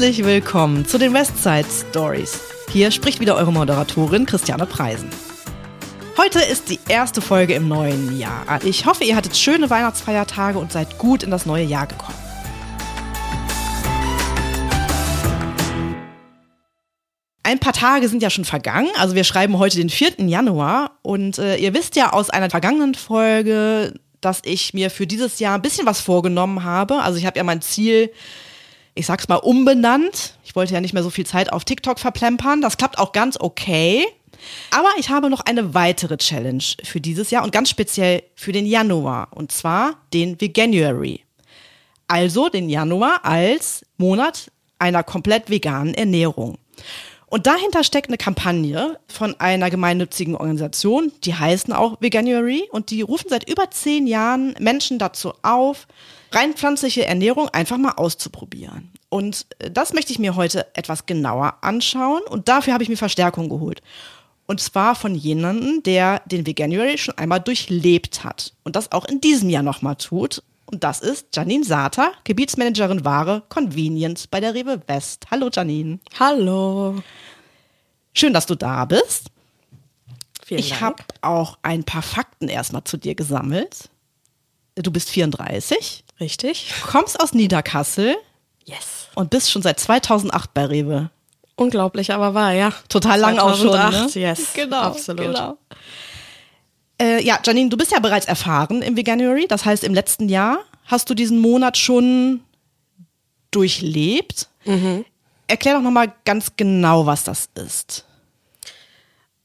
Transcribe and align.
Herzlich 0.00 0.24
willkommen 0.24 0.86
zu 0.86 0.96
den 0.96 1.12
Westside 1.12 1.66
Stories. 1.68 2.40
Hier 2.70 2.90
spricht 2.90 3.20
wieder 3.20 3.36
eure 3.36 3.52
Moderatorin 3.52 4.24
Christiane 4.24 4.64
Preisen. 4.64 5.10
Heute 6.16 6.38
ist 6.38 6.70
die 6.70 6.80
erste 6.88 7.20
Folge 7.20 7.52
im 7.52 7.68
neuen 7.68 8.18
Jahr. 8.18 8.64
Ich 8.64 8.86
hoffe, 8.86 9.04
ihr 9.04 9.14
hattet 9.14 9.36
schöne 9.36 9.68
Weihnachtsfeiertage 9.68 10.58
und 10.58 10.72
seid 10.72 10.96
gut 10.96 11.22
in 11.22 11.30
das 11.30 11.44
neue 11.44 11.64
Jahr 11.64 11.86
gekommen. 11.86 12.16
Ein 17.42 17.58
paar 17.58 17.74
Tage 17.74 18.08
sind 18.08 18.22
ja 18.22 18.30
schon 18.30 18.46
vergangen. 18.46 18.88
Also 18.96 19.14
wir 19.14 19.24
schreiben 19.24 19.58
heute 19.58 19.76
den 19.76 19.90
4. 19.90 20.12
Januar 20.20 20.92
und 21.02 21.36
äh, 21.36 21.56
ihr 21.56 21.74
wisst 21.74 21.94
ja 21.96 22.14
aus 22.14 22.30
einer 22.30 22.48
vergangenen 22.48 22.94
Folge, 22.94 24.00
dass 24.22 24.40
ich 24.46 24.72
mir 24.72 24.88
für 24.88 25.06
dieses 25.06 25.40
Jahr 25.40 25.56
ein 25.56 25.62
bisschen 25.62 25.84
was 25.84 26.00
vorgenommen 26.00 26.64
habe. 26.64 27.02
Also 27.02 27.18
ich 27.18 27.26
habe 27.26 27.36
ja 27.36 27.44
mein 27.44 27.60
Ziel, 27.60 28.10
ich 29.00 29.06
sag's 29.06 29.28
mal, 29.28 29.36
umbenannt. 29.36 30.34
Ich 30.44 30.54
wollte 30.54 30.74
ja 30.74 30.80
nicht 30.80 30.92
mehr 30.92 31.02
so 31.02 31.10
viel 31.10 31.26
Zeit 31.26 31.52
auf 31.52 31.64
TikTok 31.64 31.98
verplempern. 31.98 32.60
Das 32.60 32.76
klappt 32.76 32.98
auch 32.98 33.12
ganz 33.12 33.36
okay. 33.40 34.06
Aber 34.70 34.88
ich 34.98 35.08
habe 35.10 35.30
noch 35.30 35.40
eine 35.40 35.74
weitere 35.74 36.16
Challenge 36.16 36.62
für 36.84 37.00
dieses 37.00 37.30
Jahr 37.30 37.42
und 37.42 37.52
ganz 37.52 37.70
speziell 37.70 38.22
für 38.34 38.52
den 38.52 38.66
Januar. 38.66 39.28
Und 39.34 39.52
zwar 39.52 39.94
den 40.12 40.40
Veganuary. 40.40 41.24
Also 42.08 42.48
den 42.48 42.68
Januar 42.68 43.24
als 43.24 43.84
Monat 43.96 44.50
einer 44.78 45.02
komplett 45.02 45.50
veganen 45.50 45.94
Ernährung. 45.94 46.58
Und 47.30 47.46
dahinter 47.46 47.84
steckt 47.84 48.08
eine 48.08 48.18
Kampagne 48.18 48.98
von 49.06 49.38
einer 49.38 49.70
gemeinnützigen 49.70 50.34
Organisation, 50.34 51.12
die 51.22 51.34
heißen 51.34 51.72
auch 51.72 51.96
Veganuary 52.00 52.68
und 52.72 52.90
die 52.90 53.02
rufen 53.02 53.28
seit 53.30 53.48
über 53.48 53.70
zehn 53.70 54.08
Jahren 54.08 54.54
Menschen 54.58 54.98
dazu 54.98 55.32
auf, 55.42 55.86
rein 56.32 56.54
pflanzliche 56.54 57.06
Ernährung 57.06 57.48
einfach 57.48 57.78
mal 57.78 57.92
auszuprobieren. 57.92 58.90
Und 59.10 59.46
äh, 59.60 59.70
das 59.70 59.92
möchte 59.92 60.12
ich 60.12 60.18
mir 60.18 60.34
heute 60.34 60.66
etwas 60.74 61.06
genauer 61.06 61.58
anschauen 61.60 62.22
und 62.28 62.48
dafür 62.48 62.72
habe 62.72 62.82
ich 62.82 62.88
mir 62.88 62.96
Verstärkung 62.96 63.48
geholt. 63.48 63.80
Und 64.46 64.60
zwar 64.60 64.96
von 64.96 65.14
jemandem, 65.14 65.84
der 65.84 66.22
den 66.26 66.44
Veganuary 66.44 66.98
schon 66.98 67.16
einmal 67.16 67.38
durchlebt 67.38 68.24
hat 68.24 68.54
und 68.64 68.74
das 68.74 68.90
auch 68.90 69.04
in 69.04 69.20
diesem 69.20 69.48
Jahr 69.50 69.62
nochmal 69.62 69.94
tut. 69.94 70.42
Und 70.70 70.84
das 70.84 71.00
ist 71.00 71.34
Janine 71.34 71.64
Sata, 71.64 72.12
Gebietsmanagerin 72.24 73.04
Ware 73.04 73.42
Convenience 73.48 74.26
bei 74.28 74.38
der 74.40 74.54
Rewe 74.54 74.80
West. 74.86 75.26
Hallo 75.30 75.50
Janine. 75.52 75.98
Hallo. 76.18 77.02
Schön, 78.14 78.32
dass 78.32 78.46
du 78.46 78.54
da 78.54 78.84
bist. 78.84 79.26
Vielen 80.44 80.60
ich 80.60 80.80
habe 80.80 81.02
auch 81.22 81.58
ein 81.62 81.84
paar 81.84 82.02
Fakten 82.02 82.48
erstmal 82.48 82.84
zu 82.84 82.96
dir 82.96 83.14
gesammelt. 83.14 83.88
Du 84.76 84.90
bist 84.92 85.10
34, 85.10 86.04
Richtig. 86.20 86.72
kommst 86.86 87.20
aus 87.20 87.32
Niederkassel 87.32 88.16
Yes. 88.64 89.08
und 89.16 89.30
bist 89.30 89.50
schon 89.50 89.62
seit 89.62 89.80
2008 89.80 90.54
bei 90.54 90.66
Rewe. 90.66 91.10
Unglaublich, 91.56 92.12
aber 92.12 92.32
wahr, 92.34 92.52
ja. 92.52 92.72
Total 92.88 93.18
lang 93.18 93.38
auch 93.38 93.56
schon. 93.56 93.70
2008, 93.72 94.14
Ne? 94.16 94.22
yes. 94.22 94.52
Genau, 94.54 94.80
Absolut. 94.82 95.26
Genau. 95.26 95.58
Äh, 97.00 97.24
ja, 97.24 97.38
Janine, 97.42 97.70
du 97.70 97.76
bist 97.78 97.92
ja 97.92 97.98
bereits 97.98 98.26
erfahren 98.26 98.82
im 98.82 98.96
Veganuary. 98.96 99.46
Das 99.48 99.64
heißt, 99.64 99.84
im 99.84 99.94
letzten 99.94 100.28
Jahr 100.28 100.58
hast 100.84 101.08
du 101.08 101.14
diesen 101.14 101.38
Monat 101.38 101.78
schon 101.78 102.40
durchlebt. 103.50 104.48
Mhm. 104.66 105.04
Erklär 105.46 105.74
doch 105.74 105.82
nochmal 105.82 106.12
ganz 106.24 106.52
genau, 106.56 107.06
was 107.06 107.24
das 107.24 107.48
ist. 107.54 108.04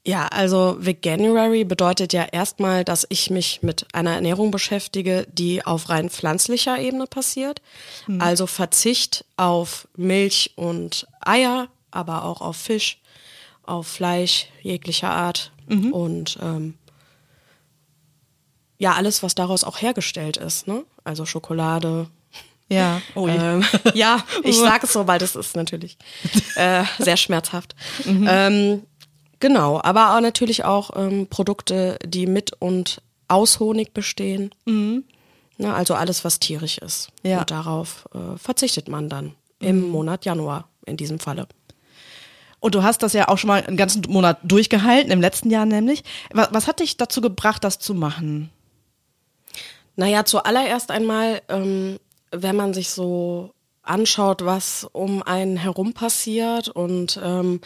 Ja, 0.04 0.28
also 0.28 0.76
Veganuary 0.78 1.64
bedeutet 1.64 2.12
ja 2.12 2.26
erstmal, 2.30 2.84
dass 2.84 3.06
ich 3.08 3.28
mich 3.30 3.62
mit 3.62 3.86
einer 3.92 4.14
Ernährung 4.14 4.52
beschäftige, 4.52 5.26
die 5.32 5.66
auf 5.66 5.88
rein 5.88 6.10
pflanzlicher 6.10 6.78
Ebene 6.78 7.08
passiert. 7.08 7.60
Also 8.20 8.46
Verzicht 8.46 9.24
auf 9.36 9.88
Milch 9.96 10.52
und 10.54 11.08
Eier, 11.20 11.66
aber 11.90 12.24
auch 12.24 12.40
auf 12.40 12.56
Fisch, 12.56 13.00
auf 13.64 13.88
Fleisch 13.88 14.46
jeglicher 14.62 15.10
Art 15.10 15.50
und 15.90 16.38
ähm, 16.40 16.74
ja, 18.78 18.92
alles, 18.94 19.22
was 19.22 19.34
daraus 19.34 19.64
auch 19.64 19.80
hergestellt 19.80 20.36
ist, 20.36 20.66
ne? 20.66 20.84
Also 21.04 21.26
Schokolade, 21.26 22.08
Ja. 22.68 23.00
Oh, 23.14 23.28
ähm, 23.28 23.64
ja, 23.94 24.24
ich 24.42 24.56
sage 24.56 24.86
es 24.86 24.92
so, 24.92 25.06
weil 25.06 25.18
das 25.18 25.36
ist 25.36 25.56
natürlich 25.56 25.96
äh, 26.56 26.84
sehr 26.98 27.16
schmerzhaft. 27.16 27.74
Ähm, 28.04 28.82
genau, 29.40 29.80
aber 29.82 30.16
auch 30.16 30.20
natürlich 30.20 30.64
auch 30.64 30.90
ähm, 30.96 31.26
Produkte, 31.28 31.98
die 32.04 32.26
mit 32.26 32.52
und 32.60 33.00
aus 33.28 33.60
Honig 33.60 33.92
bestehen. 33.94 34.50
Ne, 35.58 35.74
also 35.74 35.94
alles, 35.94 36.24
was 36.24 36.38
tierisch 36.38 36.78
ist. 36.78 37.10
Ja. 37.22 37.40
Und 37.40 37.50
darauf 37.50 38.06
äh, 38.14 38.36
verzichtet 38.36 38.88
man 38.88 39.08
dann 39.08 39.34
im 39.58 39.88
Monat 39.88 40.24
Januar 40.26 40.68
in 40.84 40.96
diesem 40.96 41.18
Falle. 41.18 41.48
Und 42.60 42.74
du 42.74 42.82
hast 42.82 43.02
das 43.02 43.12
ja 43.12 43.28
auch 43.28 43.38
schon 43.38 43.48
mal 43.48 43.64
einen 43.64 43.76
ganzen 43.76 44.02
Monat 44.08 44.38
durchgehalten, 44.42 45.10
im 45.10 45.20
letzten 45.20 45.50
Jahr 45.50 45.66
nämlich. 45.66 46.04
Was, 46.32 46.48
was 46.52 46.66
hat 46.66 46.80
dich 46.80 46.96
dazu 46.96 47.20
gebracht, 47.20 47.64
das 47.64 47.78
zu 47.78 47.94
machen? 47.94 48.50
Naja, 49.96 50.24
zuallererst 50.24 50.90
einmal, 50.90 51.40
ähm, 51.48 51.98
wenn 52.30 52.56
man 52.56 52.74
sich 52.74 52.90
so 52.90 53.50
anschaut, 53.82 54.44
was 54.44 54.86
um 54.92 55.22
einen 55.22 55.56
herum 55.56 55.94
passiert 55.94 56.68
und 56.68 57.20
ähm, 57.22 57.60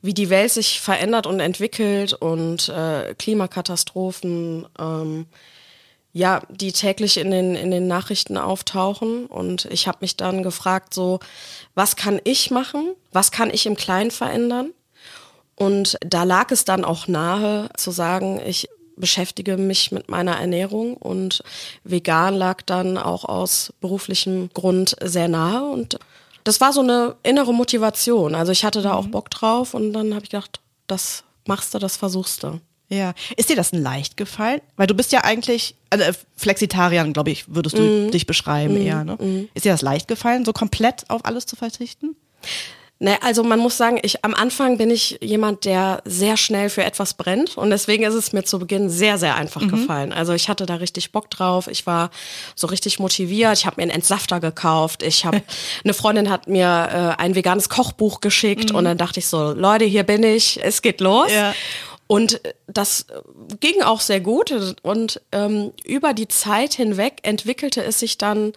wie 0.00 0.14
die 0.14 0.30
Welt 0.30 0.52
sich 0.52 0.80
verändert 0.80 1.26
und 1.26 1.40
entwickelt 1.40 2.12
und 2.12 2.68
äh, 2.68 3.14
Klimakatastrophen, 3.18 4.66
ähm, 4.78 5.26
ja, 6.12 6.42
die 6.50 6.72
täglich 6.72 7.16
in 7.16 7.30
den, 7.30 7.54
in 7.54 7.70
den 7.70 7.88
Nachrichten 7.88 8.36
auftauchen. 8.36 9.26
Und 9.26 9.64
ich 9.66 9.88
habe 9.88 9.98
mich 10.02 10.16
dann 10.16 10.42
gefragt, 10.42 10.92
so, 10.92 11.20
was 11.74 11.96
kann 11.96 12.20
ich 12.24 12.50
machen? 12.50 12.94
Was 13.12 13.30
kann 13.32 13.50
ich 13.50 13.64
im 13.64 13.76
Kleinen 13.76 14.10
verändern? 14.10 14.72
Und 15.56 15.96
da 16.04 16.24
lag 16.24 16.50
es 16.50 16.64
dann 16.64 16.84
auch 16.84 17.08
nahe 17.08 17.70
zu 17.76 17.90
sagen, 17.90 18.40
ich 18.44 18.68
beschäftige 18.96 19.56
mich 19.56 19.92
mit 19.92 20.08
meiner 20.08 20.38
Ernährung 20.38 20.96
und 20.96 21.42
vegan 21.84 22.34
lag 22.34 22.62
dann 22.62 22.98
auch 22.98 23.24
aus 23.24 23.72
beruflichem 23.80 24.50
Grund 24.54 24.96
sehr 25.02 25.28
nahe 25.28 25.64
und 25.64 25.98
das 26.44 26.60
war 26.60 26.72
so 26.72 26.80
eine 26.80 27.14
innere 27.22 27.54
Motivation. 27.54 28.34
Also 28.34 28.52
ich 28.52 28.64
hatte 28.64 28.82
da 28.82 28.94
auch 28.94 29.06
Bock 29.06 29.30
drauf 29.30 29.74
und 29.74 29.92
dann 29.92 30.14
habe 30.14 30.24
ich 30.24 30.30
gedacht, 30.30 30.60
das 30.86 31.24
machst 31.46 31.72
du, 31.74 31.78
das 31.78 31.96
versuchst 31.96 32.42
du. 32.42 32.60
Ja. 32.88 33.14
Ist 33.36 33.48
dir 33.48 33.56
das 33.56 33.72
leicht 33.72 34.16
gefallen? 34.16 34.60
Weil 34.76 34.86
du 34.86 34.94
bist 34.94 35.12
ja 35.12 35.24
eigentlich, 35.24 35.76
also 35.88 36.04
äh, 36.04 36.12
Flexitarian, 36.36 37.14
glaube 37.14 37.30
ich, 37.30 37.54
würdest 37.54 37.78
du 37.78 38.10
dich 38.10 38.26
beschreiben 38.26 38.76
eher, 38.76 39.02
ne? 39.04 39.48
Ist 39.54 39.64
dir 39.64 39.72
das 39.72 39.80
leicht 39.80 40.08
gefallen, 40.08 40.44
so 40.44 40.52
komplett 40.52 41.08
auf 41.08 41.24
alles 41.24 41.46
zu 41.46 41.56
verzichten? 41.56 42.16
Ne, 43.02 43.20
also 43.20 43.42
man 43.42 43.58
muss 43.58 43.76
sagen, 43.76 43.98
ich 44.02 44.24
am 44.24 44.32
Anfang 44.32 44.78
bin 44.78 44.88
ich 44.88 45.18
jemand, 45.20 45.64
der 45.64 46.02
sehr 46.04 46.36
schnell 46.36 46.70
für 46.70 46.84
etwas 46.84 47.14
brennt. 47.14 47.56
Und 47.56 47.70
deswegen 47.70 48.04
ist 48.04 48.14
es 48.14 48.32
mir 48.32 48.44
zu 48.44 48.60
Beginn 48.60 48.90
sehr, 48.90 49.18
sehr 49.18 49.34
einfach 49.34 49.66
gefallen. 49.66 50.12
Also 50.12 50.34
ich 50.34 50.48
hatte 50.48 50.66
da 50.66 50.76
richtig 50.76 51.10
Bock 51.10 51.28
drauf, 51.28 51.66
ich 51.66 51.84
war 51.84 52.10
so 52.54 52.68
richtig 52.68 53.00
motiviert, 53.00 53.58
ich 53.58 53.66
habe 53.66 53.78
mir 53.78 53.82
einen 53.82 53.90
Entsafter 53.90 54.38
gekauft, 54.38 55.02
ich 55.02 55.24
habe 55.24 55.42
eine 55.84 55.94
Freundin 55.94 56.30
hat 56.30 56.46
mir 56.46 57.16
äh, 57.18 57.20
ein 57.20 57.34
veganes 57.34 57.68
Kochbuch 57.68 58.20
geschickt. 58.20 58.70
Und 58.70 58.84
dann 58.84 58.98
dachte 58.98 59.18
ich 59.18 59.26
so, 59.26 59.50
Leute, 59.50 59.84
hier 59.84 60.04
bin 60.04 60.22
ich, 60.22 60.62
es 60.62 60.80
geht 60.80 61.00
los. 61.00 61.32
Ja. 61.32 61.56
Und 62.06 62.40
das 62.68 63.06
ging 63.58 63.82
auch 63.82 64.00
sehr 64.00 64.20
gut. 64.20 64.76
Und 64.82 65.20
ähm, 65.32 65.72
über 65.84 66.14
die 66.14 66.28
Zeit 66.28 66.74
hinweg 66.74 67.14
entwickelte 67.24 67.82
es 67.82 67.98
sich 67.98 68.16
dann 68.16 68.52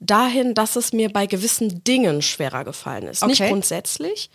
dahin, 0.00 0.54
dass 0.54 0.76
es 0.76 0.92
mir 0.92 1.10
bei 1.12 1.26
gewissen 1.26 1.82
Dingen 1.84 2.22
schwerer 2.22 2.64
gefallen 2.64 3.04
ist. 3.08 3.24
Nicht 3.26 3.40
Okay. 3.40 3.50
grundsätzlich, 3.50 4.30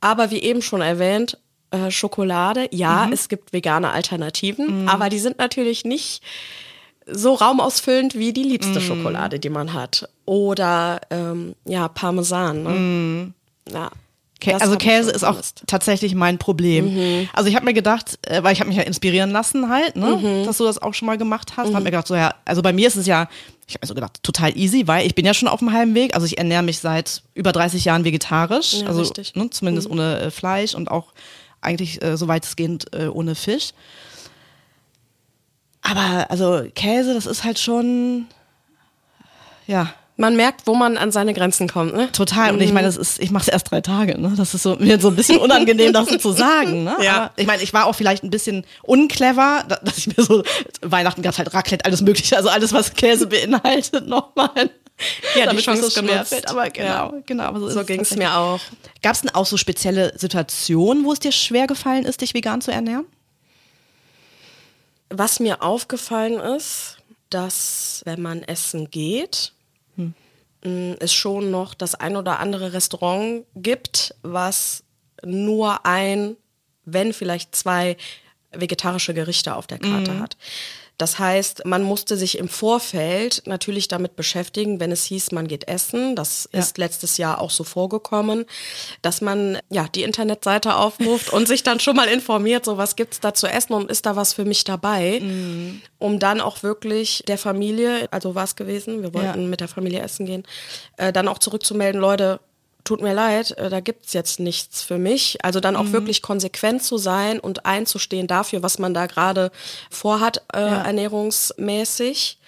aber 0.00 0.30
wie 0.30 0.40
eben 0.42 0.62
schon 0.62 0.80
erwähnt, 0.80 1.38
äh, 1.70 1.90
Schokolade, 1.90 2.68
ja, 2.70 3.08
es 3.12 3.28
gibt 3.28 3.52
vegane 3.52 3.90
Alternativen, 3.90 4.88
aber 4.88 5.08
die 5.08 5.18
sind 5.18 5.38
natürlich 5.38 5.84
nicht 5.84 6.22
so 7.08 7.34
raumausfüllend 7.34 8.16
wie 8.16 8.32
die 8.32 8.42
liebste 8.42 8.80
Schokolade, 8.80 9.38
die 9.38 9.48
man 9.48 9.72
hat. 9.72 10.08
Oder 10.24 11.00
ähm, 11.10 11.54
ja, 11.64 11.86
Parmesan. 11.86 12.62
Ne? 12.64 13.32
Ja. 13.72 13.90
Kä 14.40 14.52
Das 14.52 14.62
also 14.62 14.76
Käse 14.76 15.10
ist 15.10 15.24
auch 15.24 15.40
tatsächlich 15.66 16.14
mein 16.14 16.36
Problem. 16.38 17.26
Also 17.32 17.48
ich 17.48 17.56
habe 17.56 17.64
mir 17.64 17.72
gedacht, 17.72 18.18
äh, 18.26 18.42
weil 18.42 18.52
ich 18.52 18.60
habe 18.60 18.68
mich 18.68 18.76
ja 18.76 18.82
inspirieren 18.84 19.30
lassen 19.30 19.68
halt, 19.70 19.96
ne, 19.96 20.42
dass 20.44 20.58
du 20.58 20.64
das 20.64 20.80
auch 20.80 20.92
schon 20.94 21.06
mal 21.06 21.16
gemacht 21.16 21.52
hast. 21.56 21.72
Hab 21.74 21.82
mir 21.82 21.90
gedacht, 21.90 22.06
so 22.06 22.14
ja, 22.14 22.34
also 22.44 22.60
bei 22.62 22.72
mir 22.72 22.86
ist 22.88 22.96
es 22.96 23.06
ja, 23.06 23.28
ich 23.66 23.74
habe 23.74 23.84
mir 23.84 23.88
so 23.88 23.94
gedacht, 23.94 24.22
total 24.22 24.56
easy, 24.56 24.86
weil 24.86 25.06
ich 25.06 25.14
bin 25.14 25.24
ja 25.24 25.34
schon 25.34 25.48
auf 25.48 25.60
dem 25.60 25.72
halben 25.72 25.94
Weg. 25.94 26.14
Also 26.14 26.26
ich 26.26 26.38
ernähre 26.38 26.62
mich 26.62 26.78
seit 26.78 27.22
über 27.34 27.52
30 27.52 27.84
Jahren 27.84 28.04
vegetarisch, 28.04 28.74
Ja, 28.74 28.86
also 28.88 29.10
ne, 29.34 29.50
zumindest 29.50 29.90
ohne 29.90 30.20
äh, 30.20 30.30
Fleisch 30.30 30.74
und 30.74 30.90
auch 30.90 31.12
eigentlich 31.62 32.02
äh, 32.02 32.16
so 32.16 32.28
weitestgehend 32.28 32.94
äh, 32.94 33.06
ohne 33.06 33.34
Fisch. 33.34 33.72
Aber 35.82 36.30
also 36.30 36.64
Käse, 36.74 37.14
das 37.14 37.26
ist 37.26 37.44
halt 37.44 37.58
schon, 37.58 38.26
ja, 39.66 39.94
Man 40.18 40.34
merkt, 40.34 40.66
wo 40.66 40.74
man 40.74 40.96
an 40.96 41.12
seine 41.12 41.34
Grenzen 41.34 41.68
kommt. 41.68 41.94
Ne? 41.94 42.10
Total. 42.10 42.52
Und 42.54 42.62
ich 42.62 42.72
meine, 42.72 42.86
das 42.86 42.96
ist, 42.96 43.20
ich 43.20 43.30
mache 43.30 43.42
es 43.42 43.48
erst 43.48 43.70
drei 43.70 43.82
Tage, 43.82 44.18
ne? 44.18 44.32
Das 44.34 44.54
ist 44.54 44.62
so, 44.62 44.76
mir 44.76 44.98
so 44.98 45.08
ein 45.08 45.16
bisschen 45.16 45.38
unangenehm, 45.38 45.92
das 45.92 46.08
so 46.08 46.16
zu 46.16 46.32
sagen, 46.32 46.84
ne? 46.84 46.96
Ja. 47.02 47.16
Aber 47.16 47.32
ich 47.36 47.46
meine, 47.46 47.62
ich 47.62 47.74
war 47.74 47.84
auch 47.84 47.94
vielleicht 47.94 48.24
ein 48.24 48.30
bisschen 48.30 48.64
unclever, 48.82 49.64
da- 49.68 49.76
dass 49.82 49.98
ich 49.98 50.06
mir 50.16 50.24
so, 50.24 50.42
Weihnachten 50.80 51.20
gab 51.20 51.36
halt 51.36 51.52
Raclette, 51.52 51.84
alles 51.84 52.00
mögliche, 52.00 52.34
also 52.36 52.48
alles, 52.48 52.72
was 52.72 52.94
Käse 52.94 53.26
beinhaltet, 53.26 54.06
nochmal. 54.08 54.48
Ja, 55.34 55.42
die 55.42 55.46
damit 55.48 55.62
Chance 55.64 55.84
es 55.88 55.92
so 55.94 56.00
genutzt. 56.00 56.30
fällt. 56.30 56.48
Aber 56.48 56.70
genau, 56.70 56.86
Ja. 56.88 57.12
genau. 57.26 57.44
Aber 57.44 57.60
so 57.60 57.68
So 57.68 57.84
ging 57.84 58.00
es 58.00 58.16
mir 58.16 58.34
auch. 58.34 58.60
Gab 59.02 59.12
es 59.16 59.20
denn 59.20 59.34
auch 59.34 59.44
so 59.44 59.58
spezielle 59.58 60.18
Situationen, 60.18 61.04
wo 61.04 61.12
es 61.12 61.18
dir 61.18 61.32
schwer 61.32 61.66
gefallen 61.66 62.06
ist, 62.06 62.22
dich 62.22 62.32
vegan 62.32 62.62
zu 62.62 62.70
ernähren? 62.72 63.04
Was 65.10 65.40
mir 65.40 65.62
aufgefallen 65.62 66.40
ist, 66.40 66.96
dass 67.28 68.00
wenn 68.06 68.22
man 68.22 68.42
essen 68.42 68.90
geht, 68.90 69.52
es 71.00 71.12
schon 71.12 71.50
noch 71.50 71.74
das 71.74 71.94
ein 71.94 72.16
oder 72.16 72.40
andere 72.40 72.72
Restaurant 72.72 73.44
gibt, 73.54 74.14
was 74.22 74.84
nur 75.24 75.84
ein, 75.86 76.36
wenn 76.84 77.12
vielleicht 77.12 77.54
zwei 77.54 77.96
vegetarische 78.52 79.14
Gerichte 79.14 79.54
auf 79.54 79.66
der 79.66 79.78
Karte 79.78 80.18
hat. 80.18 80.36
Das 80.98 81.18
heißt, 81.18 81.66
man 81.66 81.82
musste 81.82 82.16
sich 82.16 82.38
im 82.38 82.48
Vorfeld 82.48 83.42
natürlich 83.46 83.86
damit 83.88 84.16
beschäftigen, 84.16 84.80
wenn 84.80 84.90
es 84.92 85.04
hieß, 85.04 85.32
man 85.32 85.46
geht 85.46 85.68
essen. 85.68 86.16
Das 86.16 86.48
Ja. 86.52 86.60
ist 86.60 86.78
letztes 86.78 87.18
Jahr 87.18 87.40
auch 87.40 87.50
so 87.50 87.64
vorgekommen, 87.64 88.46
dass 89.02 89.20
man 89.20 89.58
ja 89.70 89.88
die 89.94 90.02
Internetseite 90.04 90.76
aufruft 90.76 91.30
und 91.30 91.48
sich 91.48 91.62
dann 91.62 91.80
schon 91.80 91.96
mal 91.96 92.08
informiert, 92.08 92.64
so 92.64 92.78
was 92.78 92.96
gibt's 92.96 93.20
da 93.20 93.34
zu 93.34 93.46
essen 93.46 93.74
und 93.74 93.90
ist 93.90 94.06
da 94.06 94.16
was 94.16 94.32
für 94.32 94.44
mich 94.46 94.64
dabei, 94.64 95.20
um 95.98 96.18
dann 96.18 96.40
auch 96.40 96.62
wirklich 96.62 97.22
der 97.28 97.36
Familie, 97.38 98.08
also 98.10 98.34
war 98.34 98.44
es 98.44 98.56
gewesen, 98.56 99.02
wir 99.02 99.12
wollten 99.12 99.42
Ja. 99.42 99.46
mit 99.48 99.60
der 99.60 99.68
Familie 99.68 100.00
essen 100.00 100.24
gehen, 100.24 100.44
äh, 100.96 101.12
dann 101.12 101.28
auch 101.28 101.38
zurückzumelden, 101.38 102.00
Leute, 102.00 102.40
tut 102.86 103.02
mir 103.02 103.12
leid, 103.12 103.50
äh, 103.58 103.68
da 103.68 103.80
gibt's 103.80 104.14
jetzt 104.14 104.40
nichts 104.40 104.82
für 104.82 104.96
mich. 104.96 105.44
Also 105.44 105.60
dann 105.60 105.76
auch 105.76 105.92
wirklich 105.92 106.22
konsequent 106.22 106.82
zu 106.82 106.96
sein 106.96 107.38
und 107.38 107.66
einzustehen 107.66 108.26
dafür, 108.26 108.62
was 108.62 108.78
man 108.78 108.94
da 108.94 109.06
gerade 109.06 109.50
vorhat, 109.90 110.42
äh, 110.54 110.60
ernährungsmäßig. 110.60 112.38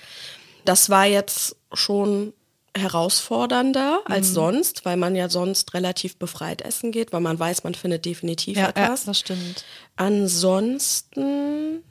Das 0.65 0.89
war 0.89 1.05
jetzt 1.07 1.57
schon 1.75 2.33
herausfordernder 2.77 4.03
als 4.05 4.33
sonst, 4.33 4.85
weil 4.85 4.97
man 4.97 5.17
ja 5.17 5.29
sonst 5.29 5.75
relativ 5.75 6.17
befreit 6.17 6.63
essen 6.63 6.93
geht, 6.93 7.13
weil 7.13 7.21
man 7.21 7.39
weiß, 7.39 7.65
man 7.65 7.75
findet 7.75 8.05
definitiv 8.05 8.57
etwas. 8.57 9.05
das 9.05 9.19
stimmt. 9.19 9.65
Ansonsten, 9.97 11.83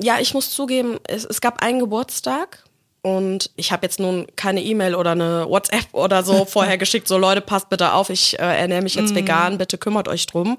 ja, 0.00 0.18
ich 0.18 0.32
muss 0.32 0.50
zugeben, 0.50 0.98
es, 1.06 1.26
es 1.26 1.40
gab 1.42 1.62
einen 1.62 1.80
Geburtstag 1.80 2.64
und 3.02 3.50
ich 3.56 3.72
habe 3.72 3.86
jetzt 3.86 3.98
nun 4.00 4.26
keine 4.36 4.62
E-Mail 4.62 4.94
oder 4.94 5.12
eine 5.12 5.46
WhatsApp 5.48 5.86
oder 5.92 6.22
so 6.22 6.44
vorher 6.44 6.78
geschickt, 6.78 7.08
so 7.08 7.18
Leute, 7.18 7.40
passt 7.40 7.68
bitte 7.70 7.92
auf, 7.92 8.10
ich 8.10 8.38
äh, 8.38 8.42
ernähre 8.60 8.82
mich 8.82 8.94
jetzt 8.94 9.14
vegan, 9.14 9.58
bitte 9.58 9.78
kümmert 9.78 10.08
euch 10.08 10.26
drum. 10.26 10.58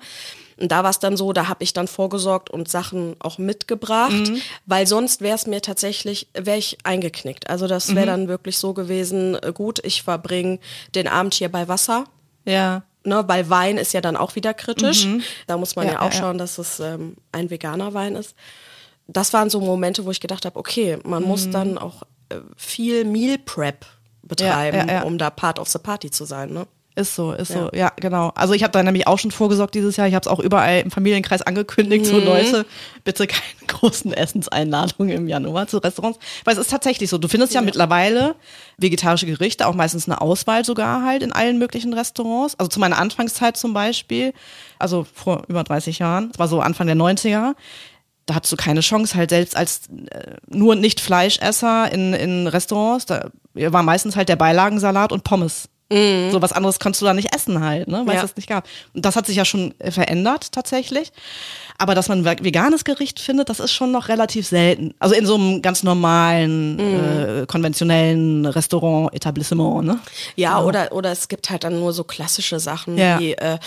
Und 0.60 0.72
da 0.72 0.84
war 0.84 0.92
es 0.92 1.00
dann 1.00 1.18
so, 1.18 1.34
da 1.34 1.48
habe 1.48 1.64
ich 1.64 1.74
dann 1.74 1.88
vorgesorgt 1.88 2.52
und 2.52 2.70
Sachen 2.70 3.16
auch 3.20 3.40
mitgebracht, 3.40 4.32
weil 4.68 4.86
sonst 4.86 5.22
wäre 5.22 5.36
es 5.36 5.48
mir 5.48 5.60
tatsächlich, 5.62 6.28
wäre 6.36 6.58
ich 6.60 6.78
eingeknickt. 6.84 7.50
Also 7.50 7.66
das 7.66 7.96
wäre 7.96 8.06
dann 8.06 8.28
wirklich 8.28 8.60
so 8.60 8.74
gewesen, 8.74 9.36
äh, 9.42 9.54
gut, 9.54 9.80
ich 9.84 10.04
verbringe 10.04 10.60
den 10.94 11.08
Abend 11.08 11.34
hier 11.34 11.50
bei 11.52 11.68
Wasser, 11.68 12.04
Ja. 12.46 12.84
ne, 13.04 13.24
weil 13.28 13.50
Wein 13.50 13.78
ist 13.78 13.94
ja 13.94 14.02
dann 14.02 14.16
auch 14.16 14.36
wieder 14.36 14.54
kritisch. 14.54 15.08
Da 15.48 15.58
muss 15.58 15.76
man 15.76 15.88
Ja, 15.88 15.94
ja, 15.94 16.00
auch 16.02 16.12
ja. 16.14 16.20
schauen, 16.20 16.38
dass 16.38 16.60
es 16.60 16.80
ähm, 16.80 17.16
ein 17.32 17.50
veganer 17.50 17.96
Wein 17.96 18.16
ist. 18.16 18.36
Das 19.08 19.34
waren 19.34 19.50
so 19.50 19.60
Momente, 19.62 20.06
wo 20.06 20.12
ich 20.12 20.20
gedacht 20.20 20.46
habe, 20.46 20.60
okay, 20.60 21.00
man 21.04 21.24
muss 21.24 21.50
dann 21.50 21.80
auch 21.80 22.04
viel 22.56 23.06
Meal 23.06 23.38
Prep 23.38 23.86
betreiben, 24.24 24.88
Ja, 24.90 24.94
ja, 24.96 25.02
um 25.04 25.18
da 25.18 25.30
Part 25.30 25.60
of 25.60 25.68
the 25.68 25.80
Party 25.80 26.12
zu 26.12 26.26
sein. 26.26 26.54
Ne? 26.54 26.68
Ist 26.94 27.16
so, 27.16 27.32
ist 27.32 27.54
so, 27.54 27.70
ja, 27.74 27.90
genau. 27.96 28.34
Also 28.36 28.54
ich 28.54 28.64
habe 28.64 28.74
da 28.74 28.84
nämlich 28.84 29.08
auch 29.08 29.18
schon 29.18 29.32
vorgesorgt 29.32 29.76
dieses 29.76 29.96
Jahr. 29.96 30.10
Ich 30.10 30.14
habe 30.14 30.24
es 30.24 30.28
auch 30.28 30.40
überall 30.40 30.82
im 30.82 30.92
Familienkreis 30.92 31.42
angekündigt, 31.42 32.06
so 32.06 32.20
Leute, 32.20 32.66
bitte 33.06 33.28
keine 33.28 33.44
großen 33.68 34.12
Essenseinladungen 34.12 35.16
im 35.16 35.28
Januar 35.30 35.68
zu 35.68 35.78
Restaurants. 35.78 36.20
Weil 36.44 36.56
es 36.56 36.60
ist 36.60 36.70
tatsächlich 36.70 37.10
so, 37.10 37.18
du 37.18 37.30
findest 37.30 37.54
ja, 37.54 37.62
mittlerweile 37.62 38.36
vegetarische 38.78 39.26
Gerichte, 39.26 39.68
auch 39.68 39.74
meistens 39.74 40.10
eine 40.10 40.20
Auswahl 40.20 40.66
sogar 40.66 41.06
halt 41.06 41.24
in 41.24 41.32
allen 41.32 41.60
möglichen 41.60 41.94
Restaurants. 41.94 42.60
Also 42.60 42.68
zu 42.68 42.82
meiner 42.82 42.98
Anfangszeit 42.98 43.56
zum 43.56 43.74
Beispiel, 43.74 44.34
also 44.78 45.06
vor 45.14 45.44
über 45.48 45.64
30 45.64 45.98
Jahren, 46.00 46.30
das 46.32 46.40
war 46.40 46.50
so 46.50 46.60
Anfang 46.60 46.88
der 46.88 46.98
90er, 46.98 47.56
da 48.32 48.36
hattest 48.36 48.52
du 48.54 48.58
keine 48.58 48.80
Chance, 48.82 49.16
halt 49.16 49.30
selbst 49.30 49.56
als 49.56 49.82
äh, 50.12 50.36
nur 50.48 50.76
nicht 50.76 51.00
Fleischesser 51.02 51.92
in, 51.92 52.14
in 52.14 52.48
Restaurants, 52.48 53.06
da 53.06 53.30
war 53.54 53.84
meistens 53.84 54.16
halt 54.16 54.30
der 54.30 54.36
Beilagensalat 54.38 55.12
und 55.12 55.24
Pommes. 55.24 55.68
So 55.94 56.42
was 56.42 56.54
anderes 56.54 56.80
konntest 56.80 57.02
du 57.02 57.06
da 57.06 57.14
nicht 57.14 57.36
essen 57.36 57.60
halt, 57.62 57.90
ne, 57.90 58.04
weil 58.06 58.12
es 58.16 58.22
Ja. 58.22 58.22
das 58.22 58.38
nicht 58.38 58.48
gab. 58.48 58.66
Und 58.94 59.04
das 59.04 59.18
hat 59.18 59.28
sich 59.28 59.36
ja 59.36 59.44
schon 59.44 59.74
äh, 59.80 59.92
verändert 59.92 60.54
tatsächlich. 60.54 61.12
Aber 61.78 61.96
dass 61.96 62.08
man 62.08 62.20
ein 62.20 62.24
ve- 62.26 62.46
veganes 62.46 62.86
Gericht 62.86 63.20
findet, 63.20 63.50
das 63.50 63.60
ist 63.60 63.74
schon 63.74 63.92
noch 63.92 64.08
relativ 64.08 64.48
selten. 64.48 64.94
Also 65.00 65.16
in 65.16 65.26
so 65.26 65.36
einem 65.36 65.62
ganz 65.62 65.84
normalen, 65.84 66.80
äh, 66.80 67.46
konventionellen 67.46 68.46
Restaurant, 68.46 69.14
Etablissement, 69.14 69.84
ne? 69.86 70.00
Ja, 70.38 70.62
oder, 70.62 70.94
oder 70.94 71.12
es 71.12 71.28
gibt 71.28 71.50
halt 71.50 71.66
dann 71.66 71.78
nur 71.78 71.92
so 71.92 72.06
klassische 72.06 72.62
Sachen 72.62 72.98
Ja. 72.98 73.20
wie, 73.20 73.34
äh, 73.34 73.58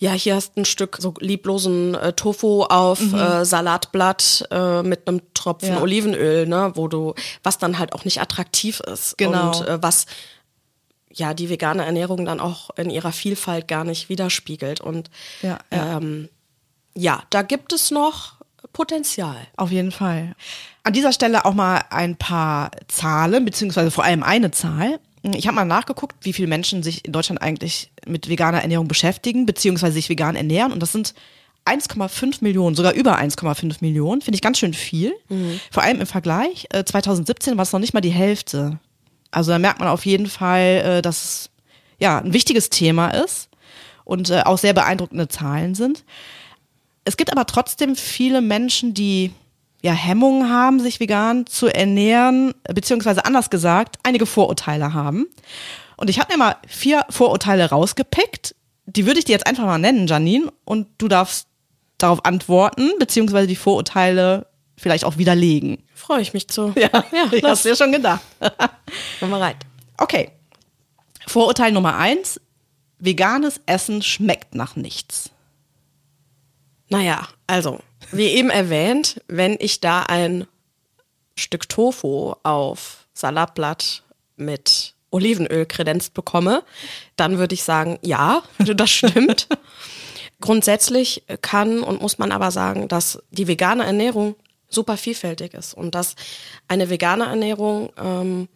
ja, 0.00 0.12
hier 0.12 0.34
hast 0.34 0.56
du 0.56 0.62
ein 0.62 0.64
Stück 0.64 0.96
so 0.98 1.12
lieblosen 1.20 1.94
äh, 1.94 2.14
Tofu 2.14 2.62
auf 2.64 3.00
äh, 3.12 3.44
Salatblatt 3.44 4.48
äh, 4.50 4.82
mit 4.82 5.06
einem 5.06 5.20
Tropfen 5.34 5.68
Mhm. 5.68 5.74
Ja. 5.74 5.82
Olivenöl, 5.82 6.46
ne, 6.46 6.72
wo 6.74 6.88
du, 6.88 7.14
was 7.42 7.58
dann 7.58 7.78
halt 7.78 7.92
auch 7.92 8.06
nicht 8.06 8.20
attraktiv 8.20 8.80
ist. 8.80 9.18
Genau. 9.18 9.58
Und 9.58 9.68
äh, 9.68 9.82
was 9.82 10.06
ja 11.12 11.34
die 11.34 11.50
vegane 11.50 11.84
Ernährung 11.84 12.24
dann 12.24 12.40
auch 12.40 12.70
in 12.76 12.88
ihrer 12.88 13.12
Vielfalt 13.12 13.68
gar 13.68 13.84
nicht 13.84 14.08
widerspiegelt. 14.08 14.80
Und 14.80 15.10
Ja, 15.42 15.58
ja. 15.70 15.98
Ähm, 15.98 16.30
ja, 16.94 17.22
da 17.28 17.42
gibt 17.42 17.74
es 17.74 17.90
noch 17.90 18.36
Potenzial. 18.72 19.36
Auf 19.56 19.70
jeden 19.70 19.92
Fall. 19.92 20.34
An 20.82 20.94
dieser 20.94 21.12
Stelle 21.12 21.44
auch 21.44 21.54
mal 21.54 21.82
ein 21.90 22.16
paar 22.16 22.70
Zahlen, 22.88 23.44
beziehungsweise 23.44 23.90
vor 23.90 24.04
allem 24.04 24.22
eine 24.22 24.50
Zahl. 24.50 24.98
Ich 25.22 25.46
habe 25.46 25.54
mal 25.54 25.64
nachgeguckt, 25.64 26.16
wie 26.22 26.32
viele 26.32 26.48
Menschen 26.48 26.82
sich 26.82 27.04
in 27.04 27.12
Deutschland 27.12 27.42
eigentlich 27.42 27.90
mit 28.06 28.28
veganer 28.28 28.62
Ernährung 28.62 28.88
beschäftigen, 28.88 29.46
beziehungsweise 29.46 29.94
sich 29.94 30.08
vegan 30.08 30.34
ernähren. 30.34 30.72
Und 30.72 30.80
das 30.80 30.92
sind 30.92 31.14
1,5 31.66 32.38
Millionen, 32.40 32.74
sogar 32.74 32.94
über 32.94 33.18
1,5 33.18 33.76
Millionen. 33.80 34.22
Finde 34.22 34.36
ich 34.36 34.42
ganz 34.42 34.58
schön 34.58 34.72
viel. 34.72 35.12
Vor 35.70 35.82
allem 35.82 36.00
im 36.00 36.06
Vergleich. 36.06 36.66
Äh, 36.70 36.84
2017 36.84 37.56
war 37.56 37.62
es 37.62 37.72
noch 37.72 37.80
nicht 37.80 37.92
mal 37.92 38.00
die 38.00 38.10
Hälfte. 38.10 38.78
Also 39.30 39.52
da 39.52 39.58
merkt 39.58 39.78
man 39.78 39.88
auf 39.88 40.06
jeden 40.06 40.26
Fall, 40.26 40.82
äh, 40.98 41.02
dass 41.02 41.22
es 41.22 41.50
ja 41.98 42.18
ein 42.18 42.32
wichtiges 42.32 42.70
Thema 42.70 43.08
ist 43.08 43.50
und 44.04 44.30
äh, 44.30 44.42
auch 44.44 44.58
sehr 44.58 44.72
beeindruckende 44.72 45.28
Zahlen 45.28 45.74
sind. 45.74 46.04
Es 47.04 47.16
gibt 47.16 47.30
aber 47.30 47.46
trotzdem 47.46 47.94
viele 47.94 48.40
Menschen, 48.40 48.94
die 48.94 49.32
ja 49.82 49.92
Hemmungen 49.92 50.50
haben, 50.50 50.80
sich 50.80 51.00
vegan 51.00 51.46
zu 51.46 51.68
ernähren, 51.68 52.54
beziehungsweise 52.72 53.24
anders 53.24 53.50
gesagt, 53.50 53.96
einige 54.02 54.26
Vorurteile 54.26 54.92
haben. 54.92 55.26
Und 55.96 56.10
ich 56.10 56.18
habe 56.18 56.32
mir 56.32 56.38
mal 56.38 56.56
vier 56.66 57.04
Vorurteile 57.10 57.68
rausgepickt. 57.70 58.54
Die 58.86 59.06
würde 59.06 59.18
ich 59.18 59.24
dir 59.24 59.32
jetzt 59.32 59.46
einfach 59.46 59.64
mal 59.64 59.78
nennen, 59.78 60.06
Janine, 60.06 60.52
und 60.64 60.88
du 60.98 61.08
darfst 61.08 61.46
darauf 61.98 62.24
antworten, 62.24 62.90
beziehungsweise 62.98 63.46
die 63.46 63.56
Vorurteile 63.56 64.46
vielleicht 64.76 65.04
auch 65.04 65.18
widerlegen. 65.18 65.82
Freue 65.94 66.22
ich 66.22 66.32
mich 66.32 66.48
zu. 66.48 66.72
Ja, 66.76 66.88
ich 67.32 67.42
lass- 67.42 67.50
hab's 67.50 67.62
dir 67.62 67.76
schon 67.76 67.92
gedacht. 67.92 68.22
Komm 69.20 69.30
mal 69.30 69.40
rein. 69.42 69.54
Okay. 69.98 70.30
Vorurteil 71.26 71.72
Nummer 71.72 71.96
eins. 71.96 72.40
Veganes 72.98 73.60
Essen 73.66 74.02
schmeckt 74.02 74.54
nach 74.54 74.76
nichts. 74.76 75.30
Naja, 76.88 77.28
also, 77.46 77.80
wie 78.12 78.26
eben 78.26 78.50
erwähnt, 78.50 79.20
wenn 79.28 79.56
ich 79.58 79.80
da 79.80 80.02
ein 80.02 80.46
Stück 81.36 81.68
Tofu 81.68 82.34
auf 82.42 83.06
Salatblatt 83.14 84.02
mit 84.36 84.94
Olivenöl 85.10 85.66
kredenzt 85.66 86.14
bekomme, 86.14 86.62
dann 87.16 87.38
würde 87.38 87.54
ich 87.54 87.62
sagen, 87.62 87.98
ja, 88.02 88.42
das 88.58 88.90
stimmt. 88.90 89.48
Grundsätzlich 90.40 91.24
kann 91.42 91.82
und 91.82 92.00
muss 92.00 92.18
man 92.18 92.32
aber 92.32 92.50
sagen, 92.50 92.88
dass 92.88 93.22
die 93.30 93.46
vegane 93.46 93.84
Ernährung 93.84 94.36
super 94.68 94.96
vielfältig 94.96 95.54
ist 95.54 95.74
und 95.74 95.94
dass 95.94 96.14
eine 96.68 96.88
vegane 96.88 97.24
Ernährung 97.24 97.92
ähm, 97.98 98.48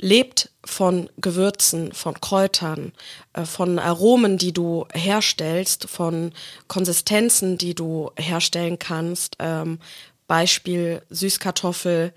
lebt 0.00 0.50
von 0.64 1.08
Gewürzen, 1.16 1.92
von 1.92 2.20
Kräutern, 2.20 2.92
äh, 3.32 3.44
von 3.44 3.78
Aromen, 3.78 4.38
die 4.38 4.52
du 4.52 4.86
herstellst, 4.92 5.88
von 5.88 6.32
Konsistenzen, 6.68 7.58
die 7.58 7.74
du 7.74 8.10
herstellen 8.16 8.78
kannst. 8.78 9.36
Ähm, 9.38 9.78
Beispiel 10.26 11.02
Süßkartoffel 11.08 12.12